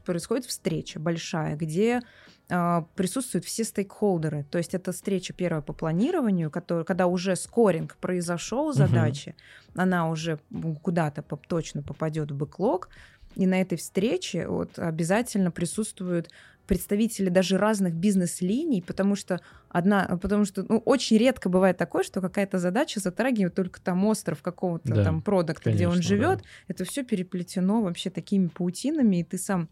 [0.04, 2.02] происходит встреча большая, где
[2.48, 4.44] присутствуют все стейкхолдеры.
[4.50, 9.34] То есть это встреча первая по планированию, который, когда уже скоринг произошел задачи,
[9.74, 10.38] она уже
[10.82, 12.88] куда-то точно попадет в бэклог,
[13.34, 16.30] и на этой встрече вот, обязательно присутствуют
[16.66, 22.20] представители даже разных бизнес-линий, потому что одна, потому что ну, очень редко бывает такое, что
[22.20, 26.44] какая-то задача затрагивает только там остров какого-то Да, там продукта, где он живет, да.
[26.68, 29.68] это все переплетено вообще такими паутинами, и ты сам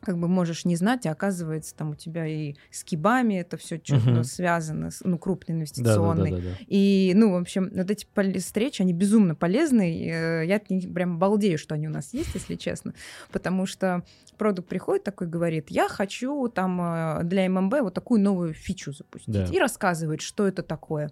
[0.00, 3.80] как бы можешь не знать, а оказывается там у тебя и с кибами это все
[3.82, 4.24] что-то Мгм.
[4.24, 6.30] связано, с- ну, крупный Да, да, да, инвестиционный.
[6.30, 6.56] да, да.
[6.68, 8.06] И, ну, в общем, вот эти
[8.38, 10.08] встречи, они безумно полезны.
[10.08, 12.94] э, Я от них прям балдею, что они у нас есть, если честно.
[13.32, 14.04] Потому что
[14.36, 19.32] продукт приходит такой, говорит, я хочу там э, для ММБ вот такую новую фичу запустить.
[19.34, 19.44] Да.
[19.46, 21.10] И рассказывает, что это такое.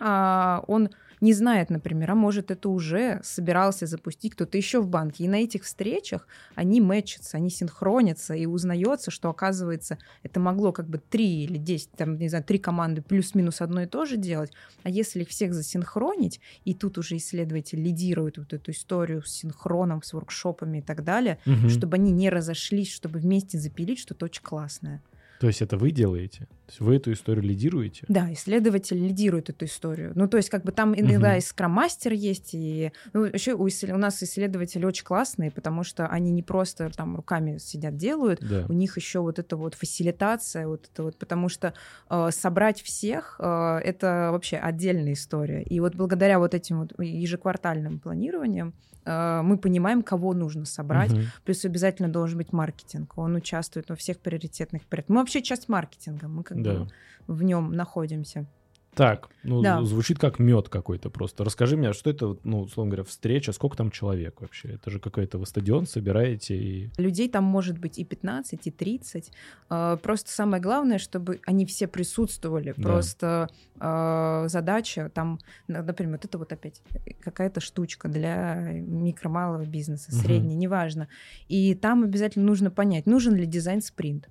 [0.00, 0.90] А он
[1.24, 5.24] не знает, например, а может это уже собирался запустить кто-то еще в банке.
[5.24, 10.88] И на этих встречах они мэчатся, они синхронятся, и узнается, что, оказывается, это могло как
[10.88, 14.52] бы три или десять, там, не знаю, три команды плюс-минус одно и то же делать.
[14.82, 20.02] А если их всех засинхронить, и тут уже исследователь лидирует вот эту историю с синхроном,
[20.02, 21.70] с воркшопами и так далее, Мгм.
[21.70, 25.02] чтобы они не разошлись, чтобы вместе запилить что-то очень классное.
[25.40, 26.40] То есть это вы делаете?
[26.66, 28.04] То есть вы эту историю лидируете?
[28.08, 30.12] Да, исследователь лидирует эту историю.
[30.14, 31.38] Ну, то есть, как бы там иногда Мгм.
[31.38, 36.30] и скрам-мастер есть, и ну, еще у, у нас исследователи очень классные, потому что они
[36.30, 38.64] не просто там руками сидят, делают, Да.
[38.68, 41.74] у них еще вот эта вот фасилитация, вот это вот, потому что
[42.08, 45.62] э, собрать всех э, это вообще отдельная история.
[45.62, 48.72] И вот благодаря вот этим вот ежеквартальным планированиям
[49.06, 51.12] мы понимаем, кого нужно собрать.
[51.12, 51.24] Мгм.
[51.44, 53.16] Плюс обязательно должен быть маркетинг.
[53.18, 55.14] Он участвует во всех приоритетных проектах.
[55.14, 56.72] Мы вообще часть маркетинга, мы как Да.
[56.80, 56.88] бы
[57.26, 58.46] в нем находимся.
[58.94, 59.82] Так, ну, Да.
[59.84, 61.44] звучит как мед какой-то просто.
[61.44, 64.68] Расскажи мне, а что это, ну, условно говоря, встреча, сколько там человек вообще?
[64.74, 66.90] Это же какой-то вы стадион собираете и...
[66.96, 69.30] Людей там может быть и 15, и 30.
[69.70, 72.74] Э, Просто самое главное, чтобы они все присутствовали.
[72.76, 72.82] Да.
[72.82, 73.48] Просто
[73.80, 76.82] э, задача там, на- например, вот это вот опять
[77.20, 80.20] какая-то штучка для микро-малого бизнеса, Мгм.
[80.22, 81.08] средней, неважно.
[81.48, 84.28] И там обязательно нужно понять, нужен ли дизайн-спринт.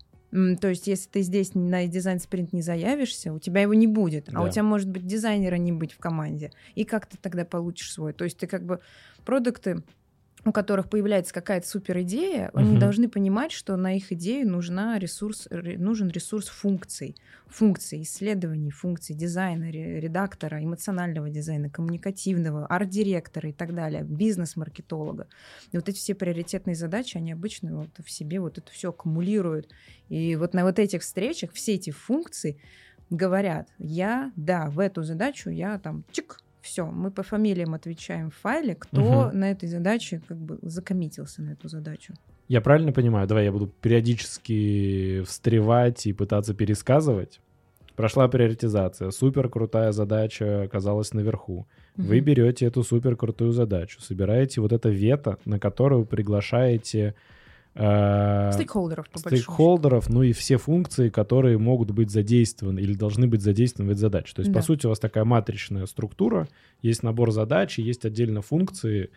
[0.59, 4.29] То есть, если ты здесь на дизайн-спринт не заявишься, у тебя его не будет.
[4.33, 4.49] А у Да.
[4.49, 6.51] тебя может быть дизайнера не быть в команде.
[6.73, 8.13] И как ты тогда получишь свой?
[8.13, 8.79] То есть, ты как бы
[9.25, 9.83] продукты
[10.45, 12.79] у которых появляется какая-то супер идея, они Мгм.
[12.79, 17.15] должны понимать, что на их идею нужна ресурс, ре- нужен ресурс функций,
[17.47, 25.27] функций исследований, функций дизайна, ре- редактора, эмоционального дизайна, коммуникативного, арт-директора и так далее, бизнес-маркетолога.
[25.71, 29.69] И вот эти все приоритетные задачи, они обычно вот в себе вот это все аккумулируют.
[30.09, 32.59] И вот на вот этих встречах все эти функции
[33.09, 38.35] говорят, я, да, в эту задачу я там чик, все, мы по фамилиям отвечаем в
[38.35, 39.39] файле, кто Мгм.
[39.39, 42.13] на этой задаче как бы закоммитился на эту задачу.
[42.47, 43.27] Я правильно понимаю?
[43.27, 47.39] Давай я буду периодически встревать и пытаться пересказывать.
[47.95, 51.67] Прошла приоритизация, супер крутая задача оказалась наверху.
[51.95, 52.25] Вы Мгм.
[52.25, 57.13] берете эту супер крутую задачу, собираете вот это вето, на которую приглашаете
[57.75, 63.41] э, Стейкхолдеров, по стейкхолдеров, ну и все функции, которые могут быть задействованы или должны быть
[63.41, 64.33] задействованы в этой задаче.
[64.35, 64.63] То есть, по Да.
[64.63, 66.47] сути, у вас такая матричная структура,
[66.81, 69.09] есть набор задач, есть отдельно функции,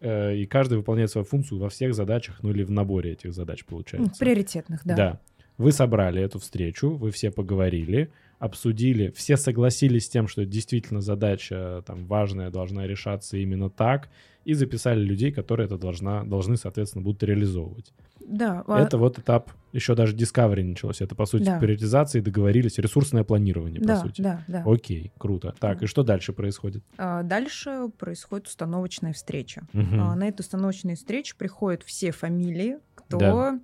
[0.00, 3.64] э, и каждый выполняет свою функцию во всех задачах, ну или в наборе этих задач,
[3.64, 4.10] получается.
[4.12, 4.96] Ну, Приоритетных, да.
[4.96, 5.20] Да.
[5.58, 11.82] Вы собрали эту встречу, вы все поговорили, обсудили, все согласились с тем, что действительно задача
[11.86, 14.08] там важная, должна решаться именно так,
[14.44, 17.92] и записали людей, которые это должна, должны, соответственно, будут реализовывать.
[18.20, 21.00] Да, а- Это вот этап, еще даже Discovery началось.
[21.00, 21.58] Это, по сути, Да.
[21.58, 24.22] приоритизации договорились, ресурсное планирование, да, по сути.
[24.22, 24.62] да, да.
[24.66, 25.54] Окей, круто.
[25.58, 25.84] Так, Да.
[25.84, 26.82] и что дальше происходит?
[26.96, 29.66] А Дальше происходит установочная встреча.
[29.72, 30.00] Мгм.
[30.00, 33.60] А, На эту установочную встречу приходят все фамилии, кто Да.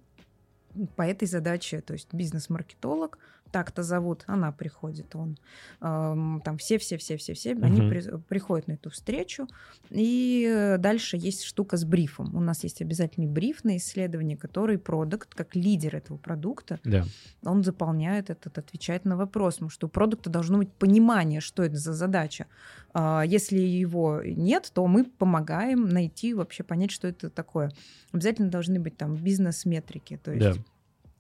[0.97, 3.19] по этой задаче, то есть бизнес-маркетолог,
[3.55, 5.39] так-то зовут, она приходит, он,
[5.81, 7.89] ам, там все-все-все-все-все, они Мгм.
[7.91, 9.47] при- приходят на эту встречу,
[9.91, 12.35] и э, дальше есть штука с брифом.
[12.35, 17.05] У нас есть обязательный бриф на исследование, который продукт, как лидер этого продукта, Да.
[17.45, 21.77] он заполняет этот, отвечает на вопрос, потому что у продукта должно быть понимание, что это
[21.77, 22.47] за задача.
[22.93, 27.71] А, Если его нет, то мы помогаем найти, вообще понять, что это такое.
[28.13, 30.65] Обязательно должны быть там бизнес-метрики, то есть Да.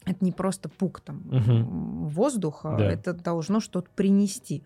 [0.06, 2.84] Это не просто пук там м, воздуха, Да.
[2.90, 4.62] это должно что-то принести.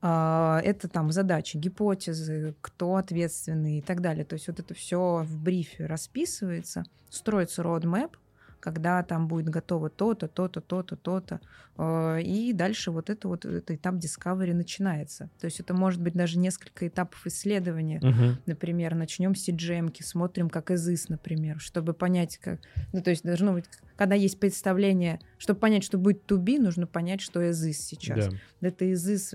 [0.00, 4.24] А, Это там задачи, гипотезы, кто ответственный и так далее.
[4.24, 8.12] То есть вот это все в брифе расписывается, строится roadmap,
[8.60, 11.40] когда там будет готово то-то, то-то, то-то, то-то.
[11.76, 15.30] Э, И дальше вот это вот этот этап discovery начинается.
[15.40, 18.00] То есть это может быть даже несколько этапов исследования.
[18.02, 18.38] Мгм.
[18.46, 22.60] Например, начнем с cgm смотрим как изыс, например, чтобы понять, как...
[22.92, 23.64] Ну, то есть должно быть,
[23.96, 28.28] когда есть представление, чтобы понять, что будет be, нужно понять, что изыс сейчас.
[28.28, 28.36] Да.
[28.60, 29.34] Это изыс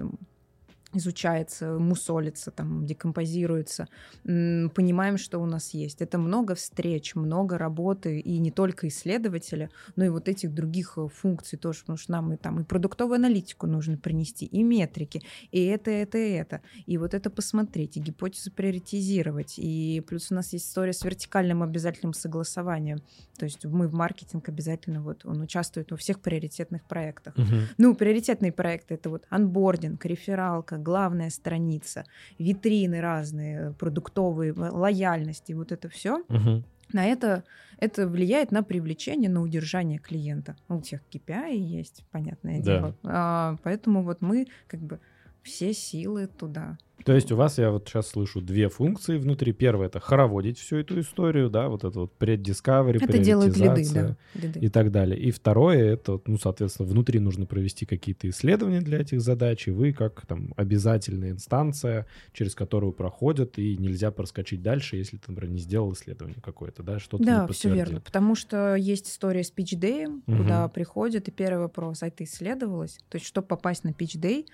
[0.94, 3.88] изучается, мусолится, там, декомпозируется.
[4.24, 6.02] Понимаем, что у нас есть.
[6.02, 11.08] Это много встреч, много работы, и не только исследователя, но и вот этих других э,
[11.08, 15.64] функций тоже, потому что нам и там и продуктовую аналитику нужно принести, и метрики, и
[15.66, 20.68] это, это, это, и вот это посмотреть, и гипотезы приоритизировать, и плюс у нас есть
[20.68, 23.02] история с вертикальным обязательным согласованием,
[23.38, 27.38] то есть мы в маркетинг обязательно, вот он участвует во всех приоритетных проектах.
[27.38, 27.62] Мгм.
[27.78, 32.04] Ну, приоритетные проекты это вот анбординг, рефералка, главная страница,
[32.40, 36.24] витрины разные, продуктовые, в- лояльность и вот это все.
[36.30, 36.64] Мгм.
[36.92, 37.44] На это
[37.80, 40.56] это влияет на привлечение, на удержание клиента.
[40.70, 42.64] У всех KPI есть, понятное Да.
[42.64, 42.96] дело.
[43.04, 45.00] А, поэтому вот мы как бы
[45.44, 46.78] все силы туда.
[47.06, 49.52] То есть у вас, я вот сейчас слышу, две функции внутри.
[49.52, 54.16] Первое— это хороводить всю эту историю, да, вот это вот преддискавери, Это делают лиды, да.
[54.36, 54.60] лиды.
[54.60, 55.20] и так далее.
[55.20, 59.92] И второе— это, ну, соответственно, внутри нужно провести какие-то исследования для этих задач, и вы
[59.92, 65.60] как там обязательная инстанция, через которую проходят, и нельзя проскочить дальше, если ты, например, не
[65.60, 68.00] сделал исследование какое-то, да, что-то не Да, все верно.
[68.00, 70.38] Потому что есть история с Pitch Day, Мгм.
[70.38, 73.00] куда приходят, и первый вопрос, а это исследовалось?
[73.10, 74.46] То есть, чтобы попасть на Pitch Day,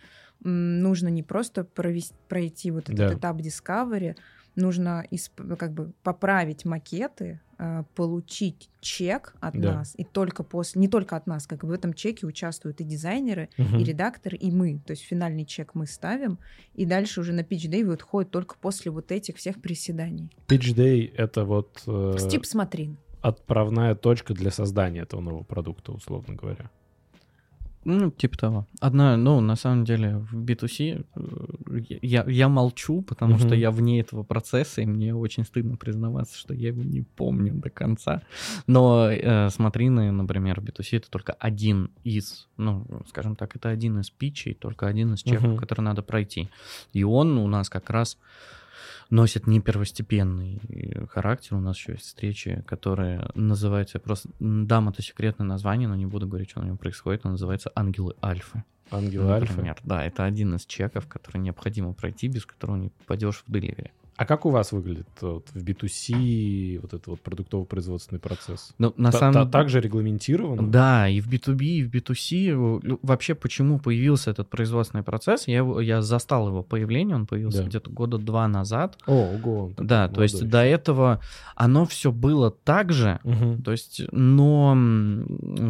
[0.44, 3.14] нужно не просто провести, пройти вот этот Да.
[3.14, 4.16] этап Discovery,
[4.56, 9.76] нужно исп- как бы поправить макеты, э, получить чек от Да.
[9.76, 12.84] нас, и только после, не только от нас, как бы в этом чеке участвуют и
[12.84, 13.78] дизайнеры, Мгм.
[13.80, 14.80] и редакторы, и мы.
[14.86, 16.40] То есть финальный чек мы ставим,
[16.74, 20.30] и дальше уже на Pitch Day выходит только после вот этих всех приседаний.
[20.48, 22.98] Pitch Day— это вот э, Стип смотрин.
[23.22, 26.70] отправная точка для создания этого нового продукта, условно говоря.
[27.86, 28.68] Ну, типа того.
[28.82, 33.40] Одна, ну, на самом деле, в B2C э, я, я молчу, потому Мгм.
[33.42, 37.54] что я вне этого процесса, и мне очень стыдно признаваться, что я его не помню
[37.54, 38.22] до конца.
[38.68, 44.00] Но э, смотрины, например, в B2C это только один из, ну, скажем так, это один
[44.00, 45.58] из питчей, только один из чеков, Мгм.
[45.58, 46.50] который надо пройти.
[46.92, 48.18] И он у нас как раз
[49.10, 51.56] носит не первостепенный э, характер.
[51.56, 54.30] У нас еще есть встречи, которые называются просто...
[54.40, 57.26] Дам это секретное название, но не буду говорить, что на нем происходит.
[57.26, 58.64] Он называется «Ангелы Альфы».
[58.92, 59.54] Ангел Альфа.
[59.54, 63.92] Например, да, это один из чеков, который необходимо пройти, без которого не попадешь в деливери.
[64.20, 68.74] А как у вас выглядит вот, в B2C вот этот вот продуктово-производственный процесс?
[68.78, 70.68] Ну, на самом та- также регламентировано?
[70.70, 72.82] Да, и в B2B, и в B2C.
[72.84, 75.48] э, Вообще, почему появился этот производственный процесс?
[75.48, 77.70] Я, его- я застал его появление, он появился Да.
[77.70, 78.98] где-то года два назад.
[79.08, 79.72] О, ого.
[79.78, 81.22] Да, то есть молодой до этого
[81.56, 83.20] оно все было так же.
[83.24, 83.62] Мгм.
[83.64, 84.78] то есть, но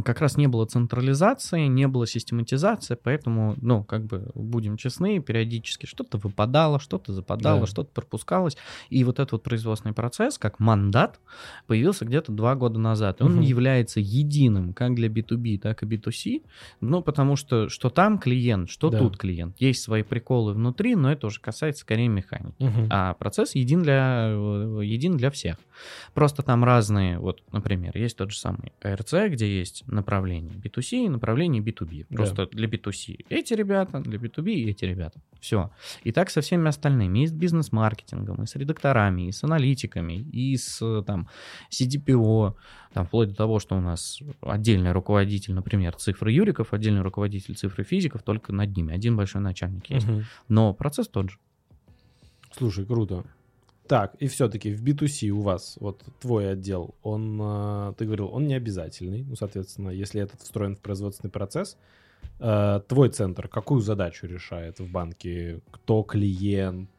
[0.03, 5.85] как раз не было централизации, не было систематизации, поэтому, ну, как бы, будем честны, периодически
[5.85, 7.65] что-то выпадало, что-то западало, Да.
[7.67, 7.91] что-то
[8.39, 8.57] пропускалось.
[8.89, 11.19] И вот этот вот производственный процесс, как мандат,
[11.67, 13.21] появился где-то два года назад.
[13.21, 13.41] И он Мгм.
[13.41, 16.41] является единым как для B2B, так и B2C,
[16.81, 18.99] ну, потому что что там клиент, что Да.
[18.99, 19.55] тут клиент.
[19.59, 22.55] Есть свои приколы внутри, но это уже касается скорее механики.
[22.59, 22.87] Мгм.
[22.89, 24.27] А процесс един для,
[24.81, 25.57] един для всех.
[26.13, 31.09] Просто там разные, вот, например, есть тот же самый АРЦ, где есть направление B2C и
[31.09, 32.05] направление B2B.
[32.09, 32.15] Да.
[32.17, 35.19] Просто для B2C эти ребята, для B2B эти ребята.
[35.39, 35.71] Все.
[36.03, 37.19] И так со всеми остальными.
[37.19, 37.31] И с
[38.29, 41.27] бизнес-маркетингом, и с редакторами, и с аналитиками, и с э, там
[41.71, 42.55] CDPO,
[42.93, 47.83] там, вплоть до того, что у нас отдельный руководитель, например, цифры Юриков, отдельный руководитель цифры
[47.83, 48.93] физиков, только над ними.
[48.93, 50.07] Один большой начальник есть.
[50.07, 50.25] Мгм.
[50.47, 51.37] Но процесс тот же.
[52.51, 53.23] Слушай, круто.
[53.87, 58.47] Так, и все-таки в B2C у вас, вот твой отдел, он, э, ты говорил, он
[58.47, 59.23] не обязательный.
[59.23, 61.75] Ну, соответственно, если этот встроен в производственный процесс,
[62.39, 65.61] э, твой центр какую задачу решает в банке?
[65.71, 66.89] Кто клиент?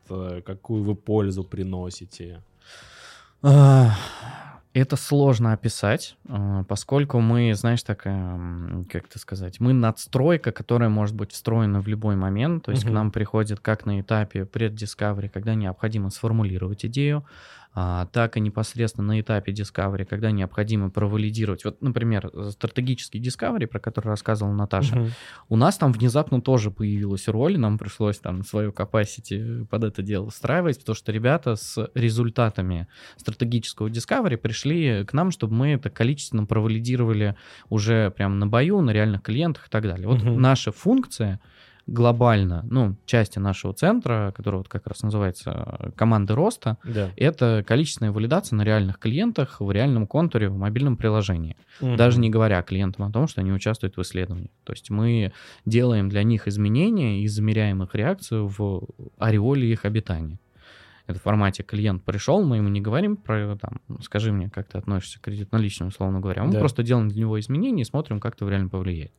[0.44, 2.42] Какую вы пользу приносите?
[3.42, 3.90] А,
[4.72, 10.88] Это сложно описать, а, поскольку мы, знаешь, такая, м, как это сказать, мы надстройка, которая
[10.88, 12.66] может быть встроена в любой момент.
[12.66, 12.92] То есть Мгм.
[12.92, 17.24] к нам приходит как на этапе преддискавери, когда необходимо сформулировать идею,
[17.72, 21.64] так и непосредственно на этапе Discovery, когда необходимо провалидировать.
[21.64, 25.10] Вот, например, стратегический Discovery, про который рассказывала Наташа, Мгм.
[25.48, 30.26] у нас там внезапно тоже появилась роль, нам пришлось там свою capacity под это дело
[30.26, 36.46] устраивать, потому что ребята с результатами стратегического Discovery пришли к нам, чтобы мы это количественно
[36.46, 37.36] провалидировали
[37.68, 40.08] уже прям на бою, на реальных клиентах и так далее.
[40.08, 40.40] Вот Мгм.
[40.40, 41.40] наша функция
[41.90, 47.10] глобально, ну, части нашего центра, который вот как раз называется э, команды роста, Да.
[47.16, 51.96] это количественная валидация на реальных клиентах в реальном контуре в мобильном приложении Мгм.
[51.96, 54.50] даже не говоря клиентам о том, что они участвуют в исследовании.
[54.64, 55.32] То есть мы
[55.66, 58.82] делаем для них изменения и замеряем их реакцию в
[59.18, 60.38] ореоле их обитания.
[61.10, 64.78] Это в формате клиент пришел, мы ему не говорим про, там, скажи мне, как ты
[64.78, 66.44] относишься к кредитно-личному, условно говоря.
[66.44, 66.60] Мы Да.
[66.60, 69.12] просто делаем для него изменения и смотрим, как это реально повлияет.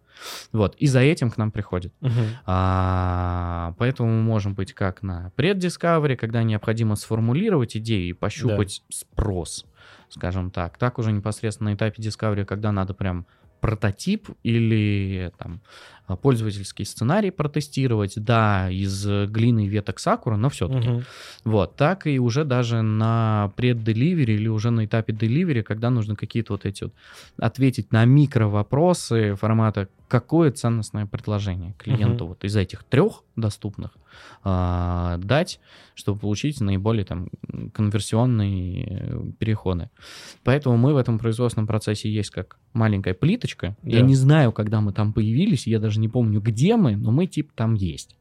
[0.51, 0.75] Вот.
[0.75, 1.93] И за этим к нам приходит.
[2.01, 2.11] Мгм.
[2.45, 9.65] А, поэтому мы можем быть как на преддискавери, когда необходимо сформулировать идею и пощупать спрос,
[10.09, 10.77] скажем так.
[10.77, 13.25] Так уже непосредственно на этапе discovery, когда надо прям
[13.61, 15.61] прототип или там
[16.15, 20.89] пользовательский сценарий протестировать, да, из э, глины веток сакура, но все-таки.
[20.89, 21.03] Мгм.
[21.43, 26.53] Вот, так и уже даже на предделивере или уже на этапе деливери, когда нужно какие-то
[26.53, 26.93] вот эти вот
[27.37, 33.91] ответить на микро-вопросы формата какое ценностное предложение клиенту вот из этих трех доступных
[34.43, 35.61] а, дать,
[35.95, 37.29] чтобы получить наиболее там
[37.73, 39.89] конверсионные э, переходы.
[40.43, 43.77] Поэтому мы в этом производственном процессе есть как маленькая плиточка.
[43.83, 44.05] Я Да.
[44.05, 47.53] не знаю, когда мы там появились, я даже не помню, где мы, но мы типа
[47.55, 48.17] там есть.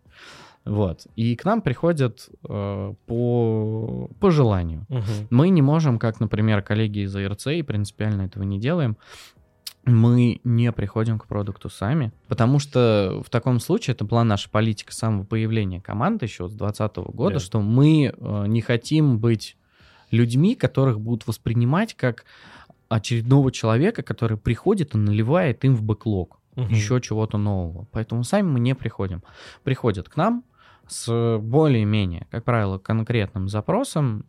[0.64, 1.06] Вот.
[1.16, 4.86] И к нам приходят э, по, по желанию.
[4.88, 5.02] Мгм.
[5.30, 8.96] Мы не можем, как, например, коллеги из АРЦ, и принципиально этого не делаем,
[9.86, 14.92] мы не приходим к продукту сами, потому что в таком случае это была наша политика
[14.92, 17.40] самого появления команды еще с 2020 года, Да.
[17.40, 19.56] что мы э, не хотим быть
[20.10, 22.24] людьми, которых будут воспринимать как
[22.90, 26.74] очередного человека, который приходит и наливает им в бэклог Мгм.
[26.74, 27.86] еще чего-то нового.
[27.92, 29.22] Поэтому сами мы не приходим.
[29.64, 30.44] Приходят к нам
[30.88, 34.24] с более-менее, как правило, конкретным запросом,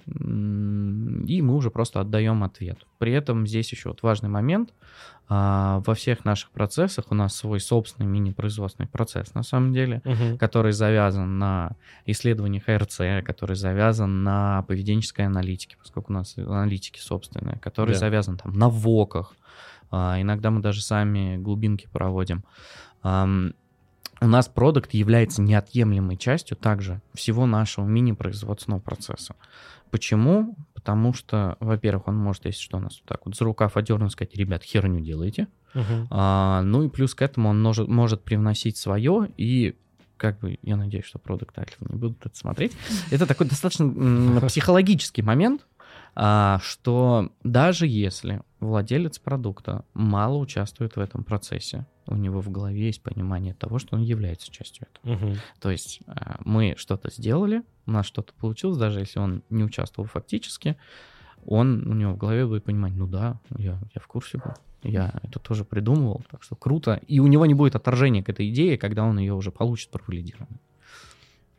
[1.25, 2.77] и мы уже просто отдаем ответ.
[2.99, 4.73] При этом здесь еще вот важный момент.
[5.33, 10.37] а, Во всех наших процессах у нас свой собственный мини-производственный процесс, на самом деле, Мгм.
[10.37, 11.71] который завязан на
[12.05, 17.99] исследованиях РЦ, который завязан на поведенческой аналитике, поскольку у нас аналитики собственные, который Да.
[17.99, 19.33] завязан там на ВОКах,
[19.91, 22.43] иногда мы даже сами глубинки проводим.
[23.03, 29.35] у нас продукт является неотъемлемой частью также всего нашего мини-производственного процесса.
[29.89, 30.55] Почему?
[30.73, 34.35] Потому что, во-первых, он может, если что, нас вот так вот за рукав одернуть, сказать,
[34.35, 35.47] ребят, херню делаете.
[35.73, 36.07] Мгм.
[36.09, 39.75] А, ну и плюс к этому он может, может привносить свое, и
[40.17, 42.73] как бы, я надеюсь, что продукт Альфа не будут это смотреть.
[43.09, 45.65] Это такой достаточно психологический момент,
[46.15, 52.85] а, что даже если владелец продукта мало участвует в этом процессе, у него в голове
[52.85, 55.15] есть понимание того, что он является частью этого.
[55.15, 55.35] Мгм.
[55.59, 60.07] То есть а, мы что-то сделали, у нас что-то получилось, даже если он не участвовал
[60.07, 60.77] фактически,
[61.45, 64.53] он, у него в голове будет понимать, ну да, я, я в курсе был,
[64.83, 66.99] я это тоже придумывал, так что круто.
[67.07, 70.59] И у него не будет отторжения к этой идее, когда он ее уже получит провалидированно.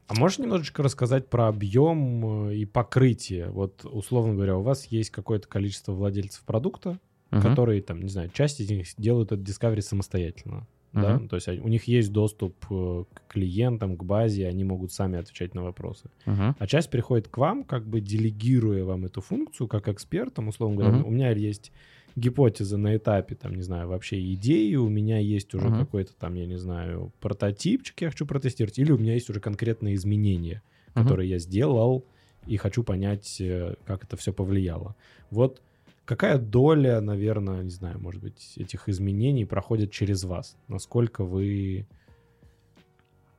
[0.09, 3.49] А можешь немножечко рассказать про объем э, и покрытие?
[3.49, 6.99] Вот, условно говоря, у вас есть какое-то количество владельцев продукта,
[7.31, 7.43] Мгм.
[7.43, 10.67] которые, там, не знаю, часть из них делают этот Discovery самостоятельно.
[10.93, 11.17] Да?
[11.17, 11.29] Мгм.
[11.29, 15.55] То есть у них есть доступ э, к клиентам, к базе, они могут сами отвечать
[15.55, 16.11] на вопросы.
[16.27, 16.55] Мгм.
[16.59, 20.99] А часть приходит к вам, как бы делегируя вам эту функцию, как экспертам, условно говоря.
[20.99, 21.07] Мгм.
[21.07, 21.73] У меня есть
[22.17, 25.79] гипотеза на этапе, там, не знаю, вообще идеи, у меня есть уже Мгм.
[25.79, 29.95] какой-то там, я не знаю, прототипчик, я хочу протестировать, или у меня есть уже конкретные
[29.95, 30.63] изменения,
[30.95, 31.05] Мгм.
[31.05, 32.05] которые я сделал,
[32.47, 34.95] и хочу понять, э, как это все повлияло.
[35.31, 35.63] Вот
[36.05, 40.57] какая доля, наверное, не знаю, может быть, этих изменений проходит через вас?
[40.69, 41.87] Насколько вы...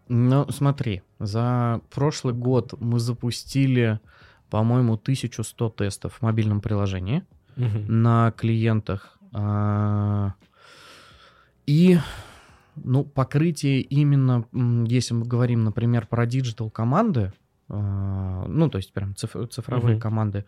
[0.07, 3.99] Ну, смотри, за прошлый год мы запустили,
[4.49, 7.23] по-моему, 1100 тестов в мобильном приложении
[7.87, 9.17] на клиентах.
[9.33, 10.33] А,
[11.65, 11.97] И,
[12.75, 14.45] ну, покрытие именно,
[14.87, 17.31] если мы говорим, например, про digital команды,
[17.69, 20.45] а, ну, то есть прям циф- цифровые команды,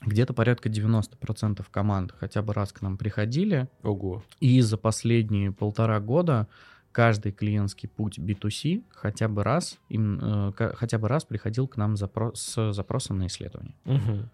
[0.00, 4.22] где-то порядка 90% команд хотя бы раз к нам приходили, Ого.
[4.40, 6.48] и за последние полтора года
[6.92, 11.94] каждый клиентский путь B2C хотя бы раз, им, э, хотя бы раз приходил к нам
[11.94, 13.74] запро- с запросом на исследование.
[13.84, 14.30] Мгм.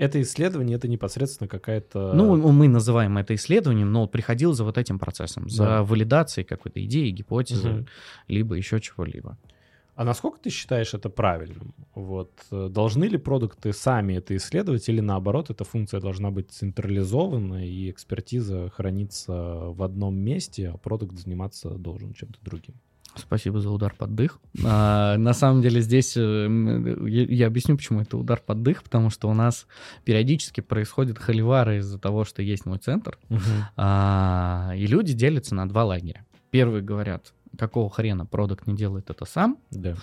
[0.00, 2.14] Это исследование, это непосредственно какая-то...
[2.14, 5.82] Ну, мы называем это исследованием, но приходил за вот этим процессом, за Да.
[5.82, 7.86] валидацией какой-то идеи, гипотезы, Мгм.
[8.28, 9.36] либо еще чего-либо.
[9.96, 11.74] А насколько ты считаешь это правильным?
[11.94, 17.68] Вот э, должны ли продукты сами это исследовать, или наоборот, эта функция должна быть централизована
[17.68, 22.74] и экспертиза хранится в одном месте, а продукт заниматься должен чем-то другим?
[23.16, 24.38] Спасибо за удар под дых.
[24.64, 29.28] А, на самом деле здесь э, я, объясню, почему это удар под дых, потому что
[29.28, 29.66] у нас
[30.04, 33.18] периодически происходят холивары из-за того, что есть мой центр,
[33.76, 36.24] А, и люди делятся на два лагеря.
[36.50, 39.94] Первые говорят, какого хрена продукт не делает это сам, Да.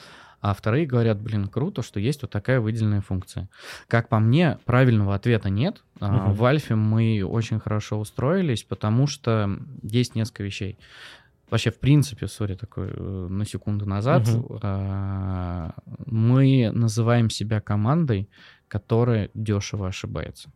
[0.41, 3.49] а вторые говорят, блин, круто, что есть вот такая выделенная функция.
[3.87, 5.83] Как по мне, правильного ответа нет.
[5.99, 6.31] А.
[6.31, 10.77] В Альфе мы очень хорошо устроились, потому что есть несколько вещей.
[11.49, 14.27] Вообще, в принципе, сори, такой э, на секунду назад,
[14.61, 15.73] а,
[16.05, 18.29] мы называем себя командой,
[18.67, 20.49] которая дешево ошибается.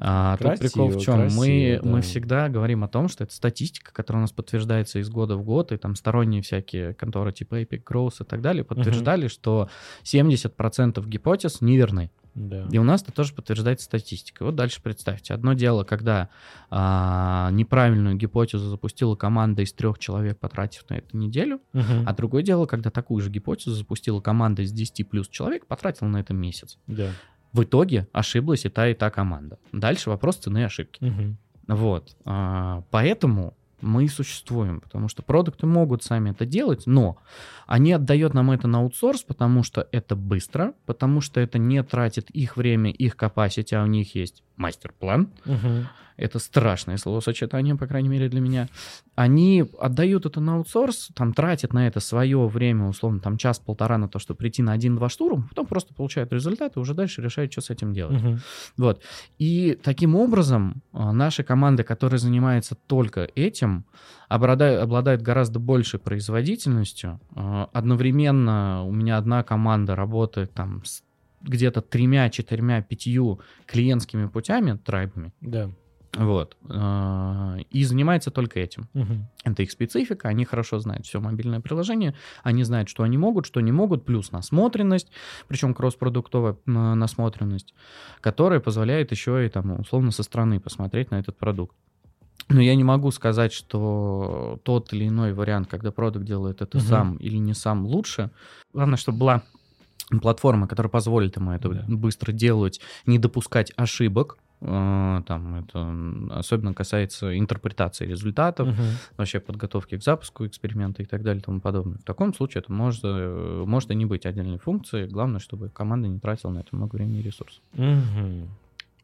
[0.00, 1.20] А, тут прикол в Красиво, чем?
[1.20, 1.90] Мы, красиво, да.
[1.90, 5.42] мы всегда говорим о том, что это статистика, которая у нас подтверждается из года в
[5.42, 9.68] год, и там сторонние всякие конторы типа Epic Growth и так далее подтверждали, что
[10.04, 12.10] 70% гипотез неверны.
[12.34, 12.66] Да.
[12.72, 14.46] И у нас это тоже подтверждается статистикой.
[14.48, 15.34] Вот дальше представьте.
[15.34, 16.30] Одно дело, когда
[16.68, 22.02] а, неправильную гипотезу запустила команда из трех человек, потратив на это неделю, Мгм.
[22.06, 26.16] а другое дело, когда такую же гипотезу запустила команда из 10 плюс человек, потратила на
[26.18, 26.76] это месяц.
[26.88, 27.10] Да.
[27.54, 29.58] В итоге ошиблась и та, и та команда.
[29.72, 31.02] Дальше вопрос цены и ошибки.
[31.04, 31.38] Мгм.
[31.68, 32.16] Вот.
[32.24, 37.16] А, Поэтому мы и существуем, потому что продукты могут сами это делать, но
[37.66, 42.30] они отдают нам это на аутсорс, потому что это быстро, потому что это не тратит
[42.30, 45.28] их время, их capacity, а у них есть мастер-план.
[45.44, 45.88] Мгм.
[46.16, 48.68] Это страшное словосочетание, по крайней мере, для меня.
[49.16, 54.08] Они отдают это на аутсорс, там тратят на это свое время, условно, там час-полтора на
[54.08, 57.60] то, чтобы прийти на один-два штурма, потом просто получают результаты и уже дальше решают, что
[57.62, 58.22] с этим делать.
[58.22, 58.40] Мгм.
[58.76, 59.02] Вот.
[59.38, 63.84] И таким образом а, наши команды, которые занимаются только этим,
[64.28, 67.20] обладают, обладают гораздо большей производительностью.
[67.34, 71.02] А, Одновременно у меня одна команда работает там с
[71.42, 75.70] где-то тремя, четырьмя, пятью клиентскими путями, трайбами, Да.
[76.16, 78.88] Вот, а, и занимается только этим.
[78.94, 79.28] Мгм.
[79.44, 83.60] Это их специфика, они хорошо знают все мобильное приложение, они знают, что они могут, что
[83.60, 85.10] не могут, плюс насмотренность,
[85.48, 87.74] причем кросс-продуктовая насмотренность,
[88.20, 91.76] которая позволяет еще и там условно со стороны посмотреть на этот продукт.
[92.48, 96.86] Но я не могу сказать, что тот или иной вариант, когда продукт делает это Мгм.
[96.86, 98.30] сам или не сам, лучше.
[98.72, 99.42] Главное, чтобы была
[100.20, 101.84] платформа, которая позволит ему это Да.
[101.88, 108.84] быстро делать, не допускать ошибок, там это особенно касается интерпретации результатов, Мгм.
[109.16, 111.98] вообще подготовки к запуску эксперимента и так далее и тому подобное.
[111.98, 115.06] В таком случае это может, э, может и не быть отдельной функцией.
[115.08, 117.62] Главное, чтобы команда не тратила на это много времени и ресурсов.
[117.74, 118.48] Мгм.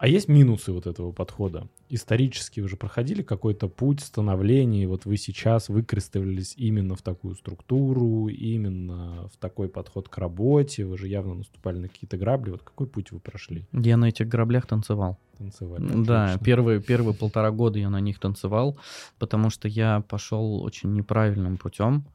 [0.01, 1.69] А есть минусы вот этого подхода?
[1.91, 7.35] Исторически вы же проходили какой-то путь становления, и вот вы сейчас выкристаллились именно в такую
[7.35, 12.51] структуру, именно в такой подход к работе, вы же явно наступали на какие-то грабли.
[12.51, 13.67] Вот какой путь вы прошли?
[13.73, 15.19] Я на этих граблях танцевал.
[15.37, 15.85] Танцевали.
[16.03, 18.79] Да, первые, первые полтора года я на них танцевал,
[19.19, 22.07] потому что я пошел очень неправильным путем.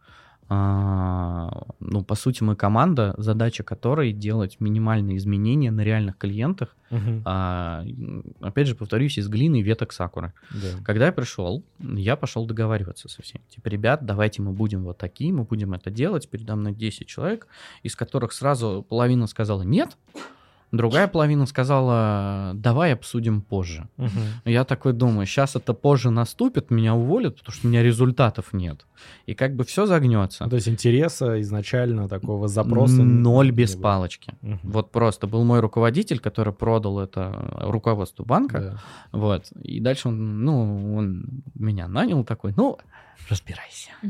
[0.47, 6.75] А, ну, по сути, мы команда, задача которой делать минимальные изменения на реальных клиентах.
[6.91, 7.23] Мгм.
[7.25, 7.83] А,
[8.41, 10.33] опять же, повторюсь, из глины и веток сакуры.
[10.51, 10.83] Да.
[10.83, 13.43] Когда я пришел, я пошел договариваться со всеми.
[13.49, 16.29] Типа, ребят, давайте мы будем вот такие, мы будем это делать.
[16.29, 17.47] Передо мной 10 человек,
[17.81, 19.97] из которых сразу половина сказала нет,
[20.71, 23.87] другая половина сказала, давай обсудим позже.
[23.97, 24.09] Мгм.
[24.45, 28.85] Я такой думаю, сейчас это позже наступит, меня уволят, потому что у меня результатов нет.
[29.25, 30.47] И как бы все загнется.
[30.47, 33.03] То есть интереса изначально такого запроса...
[33.03, 34.33] Ноль без палочки.
[34.41, 34.59] Мгм.
[34.63, 38.59] Вот просто был мой руководитель, который продал это руководству банка.
[38.59, 39.19] Да.
[39.19, 39.51] Вот.
[39.61, 42.77] И дальше он, ну, он меня нанял такой, ну,
[43.29, 43.89] разбирайся.
[44.01, 44.07] А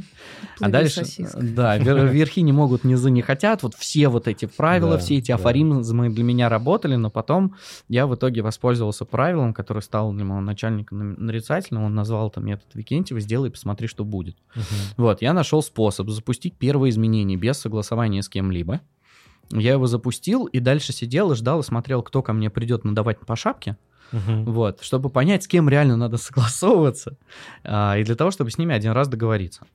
[0.57, 1.39] Плыви, дальше, сосиска.
[1.41, 3.63] да, вер- верхи не могут, низы не хотят.
[3.63, 5.35] Вот все вот эти правила, Да, все эти да.
[5.35, 7.55] афоризмы для меня работали, но потом
[7.87, 11.83] я в итоге воспользовался правилом, которое стал для моего начальника на- нарицательным.
[11.83, 14.37] Он назвал это метод Викентьева «сделай, посмотри, что будет».
[14.55, 14.65] Мгм.
[14.97, 18.81] Вот, я нашел способ запустить первые изменения без согласования с кем-либо.
[19.51, 23.19] Я его запустил и дальше сидел и ждал и смотрел, кто ко мне придет надавать
[23.19, 23.77] по шапке.
[24.11, 24.45] Мгм.
[24.45, 27.17] Вот, чтобы понять, с кем реально надо согласовываться,
[27.63, 29.65] а, и для того, чтобы с ними один раз договориться.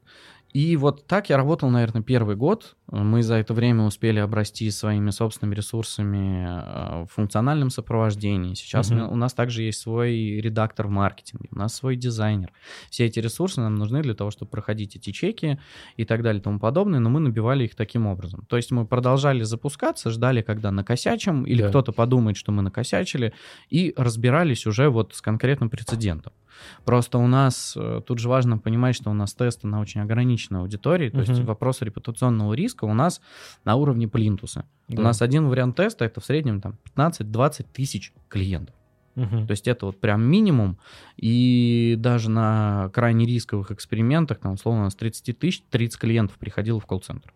[0.52, 2.76] И вот так я работал, наверное, первый год.
[2.92, 8.54] Мы за это время успели обрасти своими собственными ресурсами а, в функциональном сопровождении.
[8.54, 9.12] Сейчас Мгм.
[9.12, 12.50] у нас также есть свой редактор в маркетинге, у нас свой дизайнер.
[12.90, 15.60] Все эти ресурсы нам нужны для того, чтобы проходить эти чеки
[15.96, 18.44] и так далее и тому подобное, но мы набивали их таким образом.
[18.48, 21.68] То есть мы продолжали запускаться, ждали, когда накосячим, или Да.
[21.68, 23.32] кто-то подумает, что мы накосячили,
[23.68, 26.32] и разбирались уже вот с конкретным прецедентом.
[26.84, 30.60] Просто у нас, э, тут же важно понимать, что у нас тесты на очень ограниченной
[30.60, 31.46] аудитории, то есть Мгм.
[31.46, 33.20] вопрос репутационного риска у нас
[33.64, 34.64] на уровне плинтуса.
[34.88, 35.00] Да.
[35.00, 38.74] У нас один вариант теста это в среднем там 15-20 тысяч клиентов.
[39.14, 39.46] Мгм.
[39.46, 40.78] То есть это вот прям минимум.
[41.16, 46.86] И даже на крайне рисковых экспериментах, там, условно, нас 30 тысяч, 30 клиентов приходило в
[46.86, 47.32] колл-центр.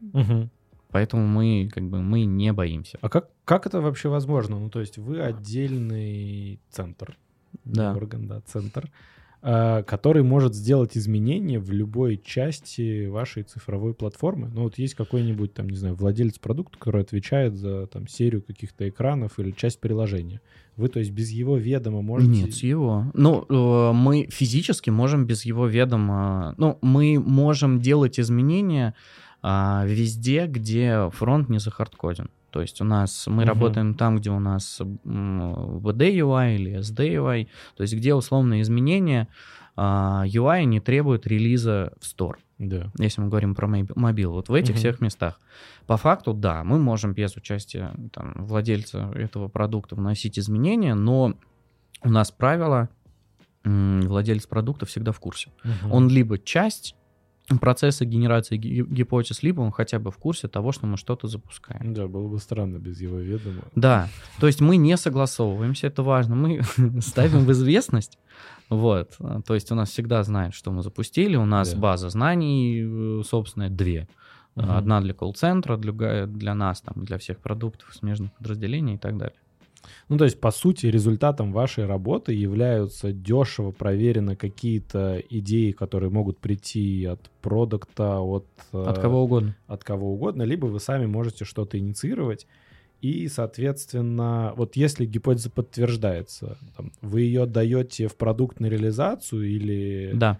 [0.00, 0.50] Мгм.
[0.90, 2.98] Поэтому мы, как бы, мы не боимся.
[3.00, 4.58] А как, как это вообще возможно?
[4.58, 7.16] Ну, то есть вы отдельный центр,
[7.64, 7.94] Да.
[7.94, 8.90] орган, да, центр,
[9.44, 14.48] который может сделать изменения в любой части вашей цифровой платформы.
[14.48, 18.88] Ну, вот есть какой-нибудь, там, не знаю, владелец продукта, который отвечает за там серию каких-то
[18.88, 20.40] экранов или часть приложения.
[20.76, 22.32] Вы, то есть, без его ведома можете...
[22.32, 23.04] Нет, с его.
[23.12, 26.54] Ну, э, мы физически можем без его ведома...
[26.56, 28.94] Ну, мы можем делать изменения
[29.42, 32.30] а, везде, где фронт не захардкоден.
[32.54, 33.48] То есть у нас мы Мгм.
[33.48, 39.26] работаем там, где у нас VD UI или SD UI, то есть где условные изменения
[39.76, 42.92] а, UI не требуют релиза в Store Да.
[43.00, 44.78] если мы говорим про моб- мобил, вот в этих Мгм.
[44.78, 45.40] всех местах.
[45.88, 51.34] По факту, да, мы можем без участия там, владельца этого продукта вносить изменения, но
[52.04, 52.88] у нас правило,
[53.64, 55.50] владелец продукта всегда в курсе.
[55.64, 55.92] Мгм.
[55.92, 56.94] Он либо часть
[57.60, 61.92] процесса генерации ги- гипотез, либо он хотя бы в курсе того, что мы что-то запускаем.
[61.94, 63.62] Да, было бы странно без его ведома.
[63.74, 64.08] Да,
[64.40, 66.62] то есть мы не согласовываемся, это важно, мы
[67.00, 68.18] ставим в известность,
[68.70, 69.16] вот,
[69.46, 71.78] то есть у нас всегда знают, что мы запустили, у нас Да.
[71.78, 72.82] база знаний,
[73.20, 74.08] э, собственно, две.
[74.56, 79.34] Одна для колл-центра, другая для нас, там, для всех продуктов, смежных подразделений и так далее.
[80.08, 86.38] Ну, то есть, по сути, результатом вашей работы являются дешево проверено какие-то идеи, которые могут
[86.38, 89.56] прийти от продукта, от, От кого угодно.
[89.66, 92.46] от кого угодно, либо вы сами можете что-то инициировать.
[93.04, 100.12] И, соответственно, вот если гипотеза подтверждается, там, вы ее даете в продукт на реализацию или...
[100.14, 100.38] Да.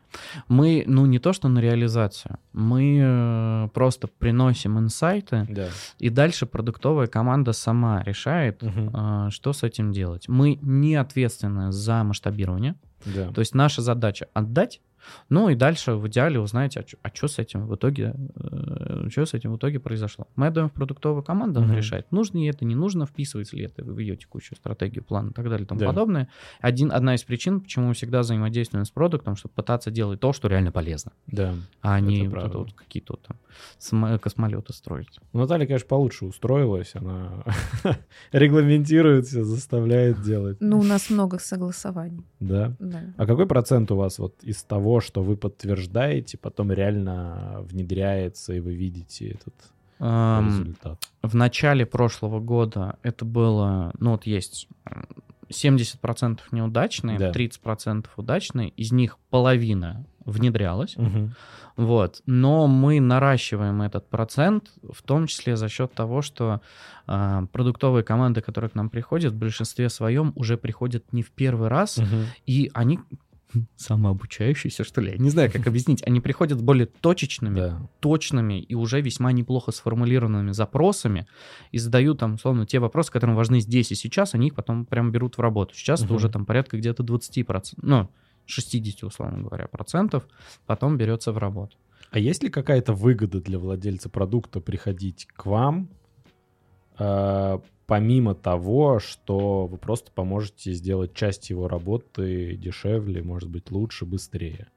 [0.49, 5.69] Мы, ну, не то, что на реализацию, мы э, просто приносим инсайты, Да.
[5.99, 10.27] и дальше продуктовая команда сама решает, э, что с этим делать.
[10.29, 13.31] Мы не ответственны за масштабирование, Да.
[13.33, 14.81] То есть наша задача отдать,
[15.29, 19.35] Ну и дальше в идеале узнаете, а что с этим в итоге, э, что с
[19.35, 20.27] этим в итоге произошло.
[20.37, 21.77] Мы отдаем в продуктовую команду, она Мгм.
[21.77, 25.33] решает, нужно ли это, не нужно, вписывается ли это в ее текущую стратегию, план и
[25.33, 25.87] так далее и тому Да.
[25.87, 26.29] подобное.
[26.61, 30.49] Один, одна из причин, почему мы всегда взаимодействуем с продуктом, чтобы пытаться делать то, что
[30.49, 31.55] реально полезно, Да.
[31.83, 33.37] а не вот это вот какие-то вот там
[33.79, 35.21] см- космолеты строить.
[35.33, 36.93] Ну, Наталья, конечно, получше устроилась.
[36.95, 37.45] Она
[38.33, 40.57] регламентирует все, заставляет делать.
[40.61, 42.25] Ну, у нас много согласований.
[42.41, 42.75] Да.
[42.79, 43.03] Да.
[43.17, 48.61] А какой процент у вас вот из того, что вы подтверждаете, потом реально внедряется, и
[48.61, 49.55] вы видите этот
[49.99, 50.99] Ам, результат?
[51.23, 55.07] в начале прошлого года это было, ну вот есть м,
[55.51, 57.31] 70% неудачные, Да.
[57.33, 61.35] 30% удачные, из них половина внедрялась, Мгм.
[61.77, 66.61] вот, но мы наращиваем этот процент, в том числе за счет того, что
[67.07, 71.69] а, продуктовые команды, которые к нам приходят, в большинстве своем уже приходят не в первый
[71.69, 72.25] раз, Мгм.
[72.47, 73.01] и они
[73.77, 77.89] самообучающиеся, что ли, я не знаю, как объяснить, они приходят с более точечными, Да.
[78.01, 81.27] точными и уже весьма неплохо сформулированными запросами
[81.73, 85.11] и задают там, условно, те вопросы, которые важны здесь и сейчас, они их потом прям
[85.11, 85.75] берут в работу.
[85.75, 86.17] Сейчас это Мгм.
[86.17, 88.09] уже там порядка где-то 20%, ну,
[88.47, 90.27] 60, условно говоря, процентов
[90.67, 91.77] потом берется в работу.
[92.11, 95.89] А есть ли какая-то выгода для владельца продукта приходить к вам,
[96.97, 104.69] помимо того, что вы просто поможете сделать часть его работы дешевле, может быть, лучше, быстрее?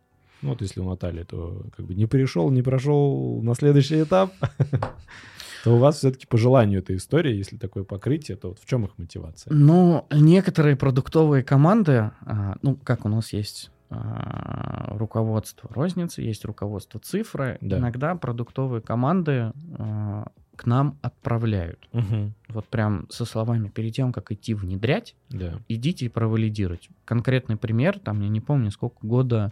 [0.41, 4.33] Ну, вот если у Натальи, то как бы не пришел, не прошел на следующий этап,
[5.63, 8.85] то у вас все-таки по желанию эта история, если такое покрытие, то вот в чем
[8.85, 9.51] их мотивация?
[9.53, 16.99] Но некоторые продуктовые команды, а, ну, как у нас есть а, руководство розницы, есть руководство
[16.99, 17.79] цифры, Да.
[17.79, 20.27] иногда продуктовые команды а,
[20.57, 21.87] к нам отправляют.
[21.93, 22.33] Мгм.
[22.49, 25.59] Вот прям со словами, перед тем, как идти внедрять, Да.
[25.69, 26.89] идите и провалидируйте.
[27.05, 29.51] Конкретный пример, там, я не помню, сколько года,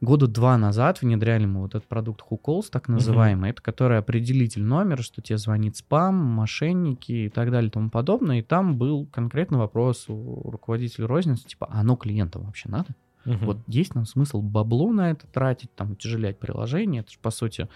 [0.00, 5.02] года два назад внедряли мы вот этот продукт Hookals, так называемый, это который определитель номера,
[5.02, 8.38] что тебе звонит спам, мошенники и так далее и тому подобное.
[8.40, 12.88] И там был конкретный вопрос у руководителя розницы, типа, а оно клиентам вообще надо?
[13.24, 13.46] Мгм.
[13.46, 17.68] Вот есть нам смысл бабло на это тратить, там, утяжелять приложение, это же, по сути,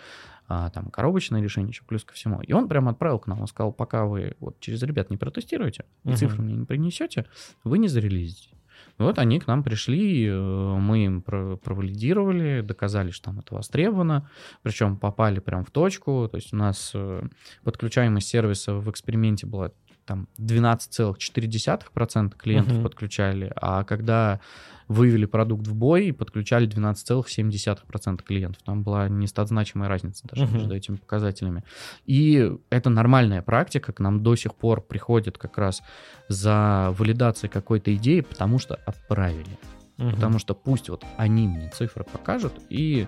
[0.48, 2.40] а, там, коробочное решение еще плюс ко всему.
[2.42, 5.84] И он прямо отправил к нам, он сказал, пока вы вот через ребят не протестируете
[6.04, 6.16] Мгм.
[6.16, 7.26] цифры мне не принесете,
[7.62, 8.50] вы не зарелизите.
[8.98, 10.32] Вот они к нам пришли, э,
[10.78, 14.28] мы им про- провалидировали, доказали, что там это востребовано,
[14.62, 17.22] причем попали прям в точку, то есть у нас э,
[17.64, 19.70] подключаемость сервиса в эксперименте была
[20.06, 22.82] там 12,4% клиентов Мгм.
[22.82, 24.40] подключали, а когда
[24.88, 28.62] вывели продукт в бой, подключали 12,7% клиентов.
[28.64, 30.54] Там была нестатзначимая разница даже Мгм.
[30.54, 31.64] между этими показателями.
[32.04, 35.82] И это нормальная практика, к нам до сих пор приходят как раз
[36.28, 39.58] за валидацией какой-то идеи, потому что отправили.
[39.96, 40.10] Мгм.
[40.10, 43.06] Потому что пусть вот они мне цифры покажут и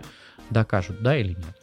[0.51, 1.57] докажут, да или нет.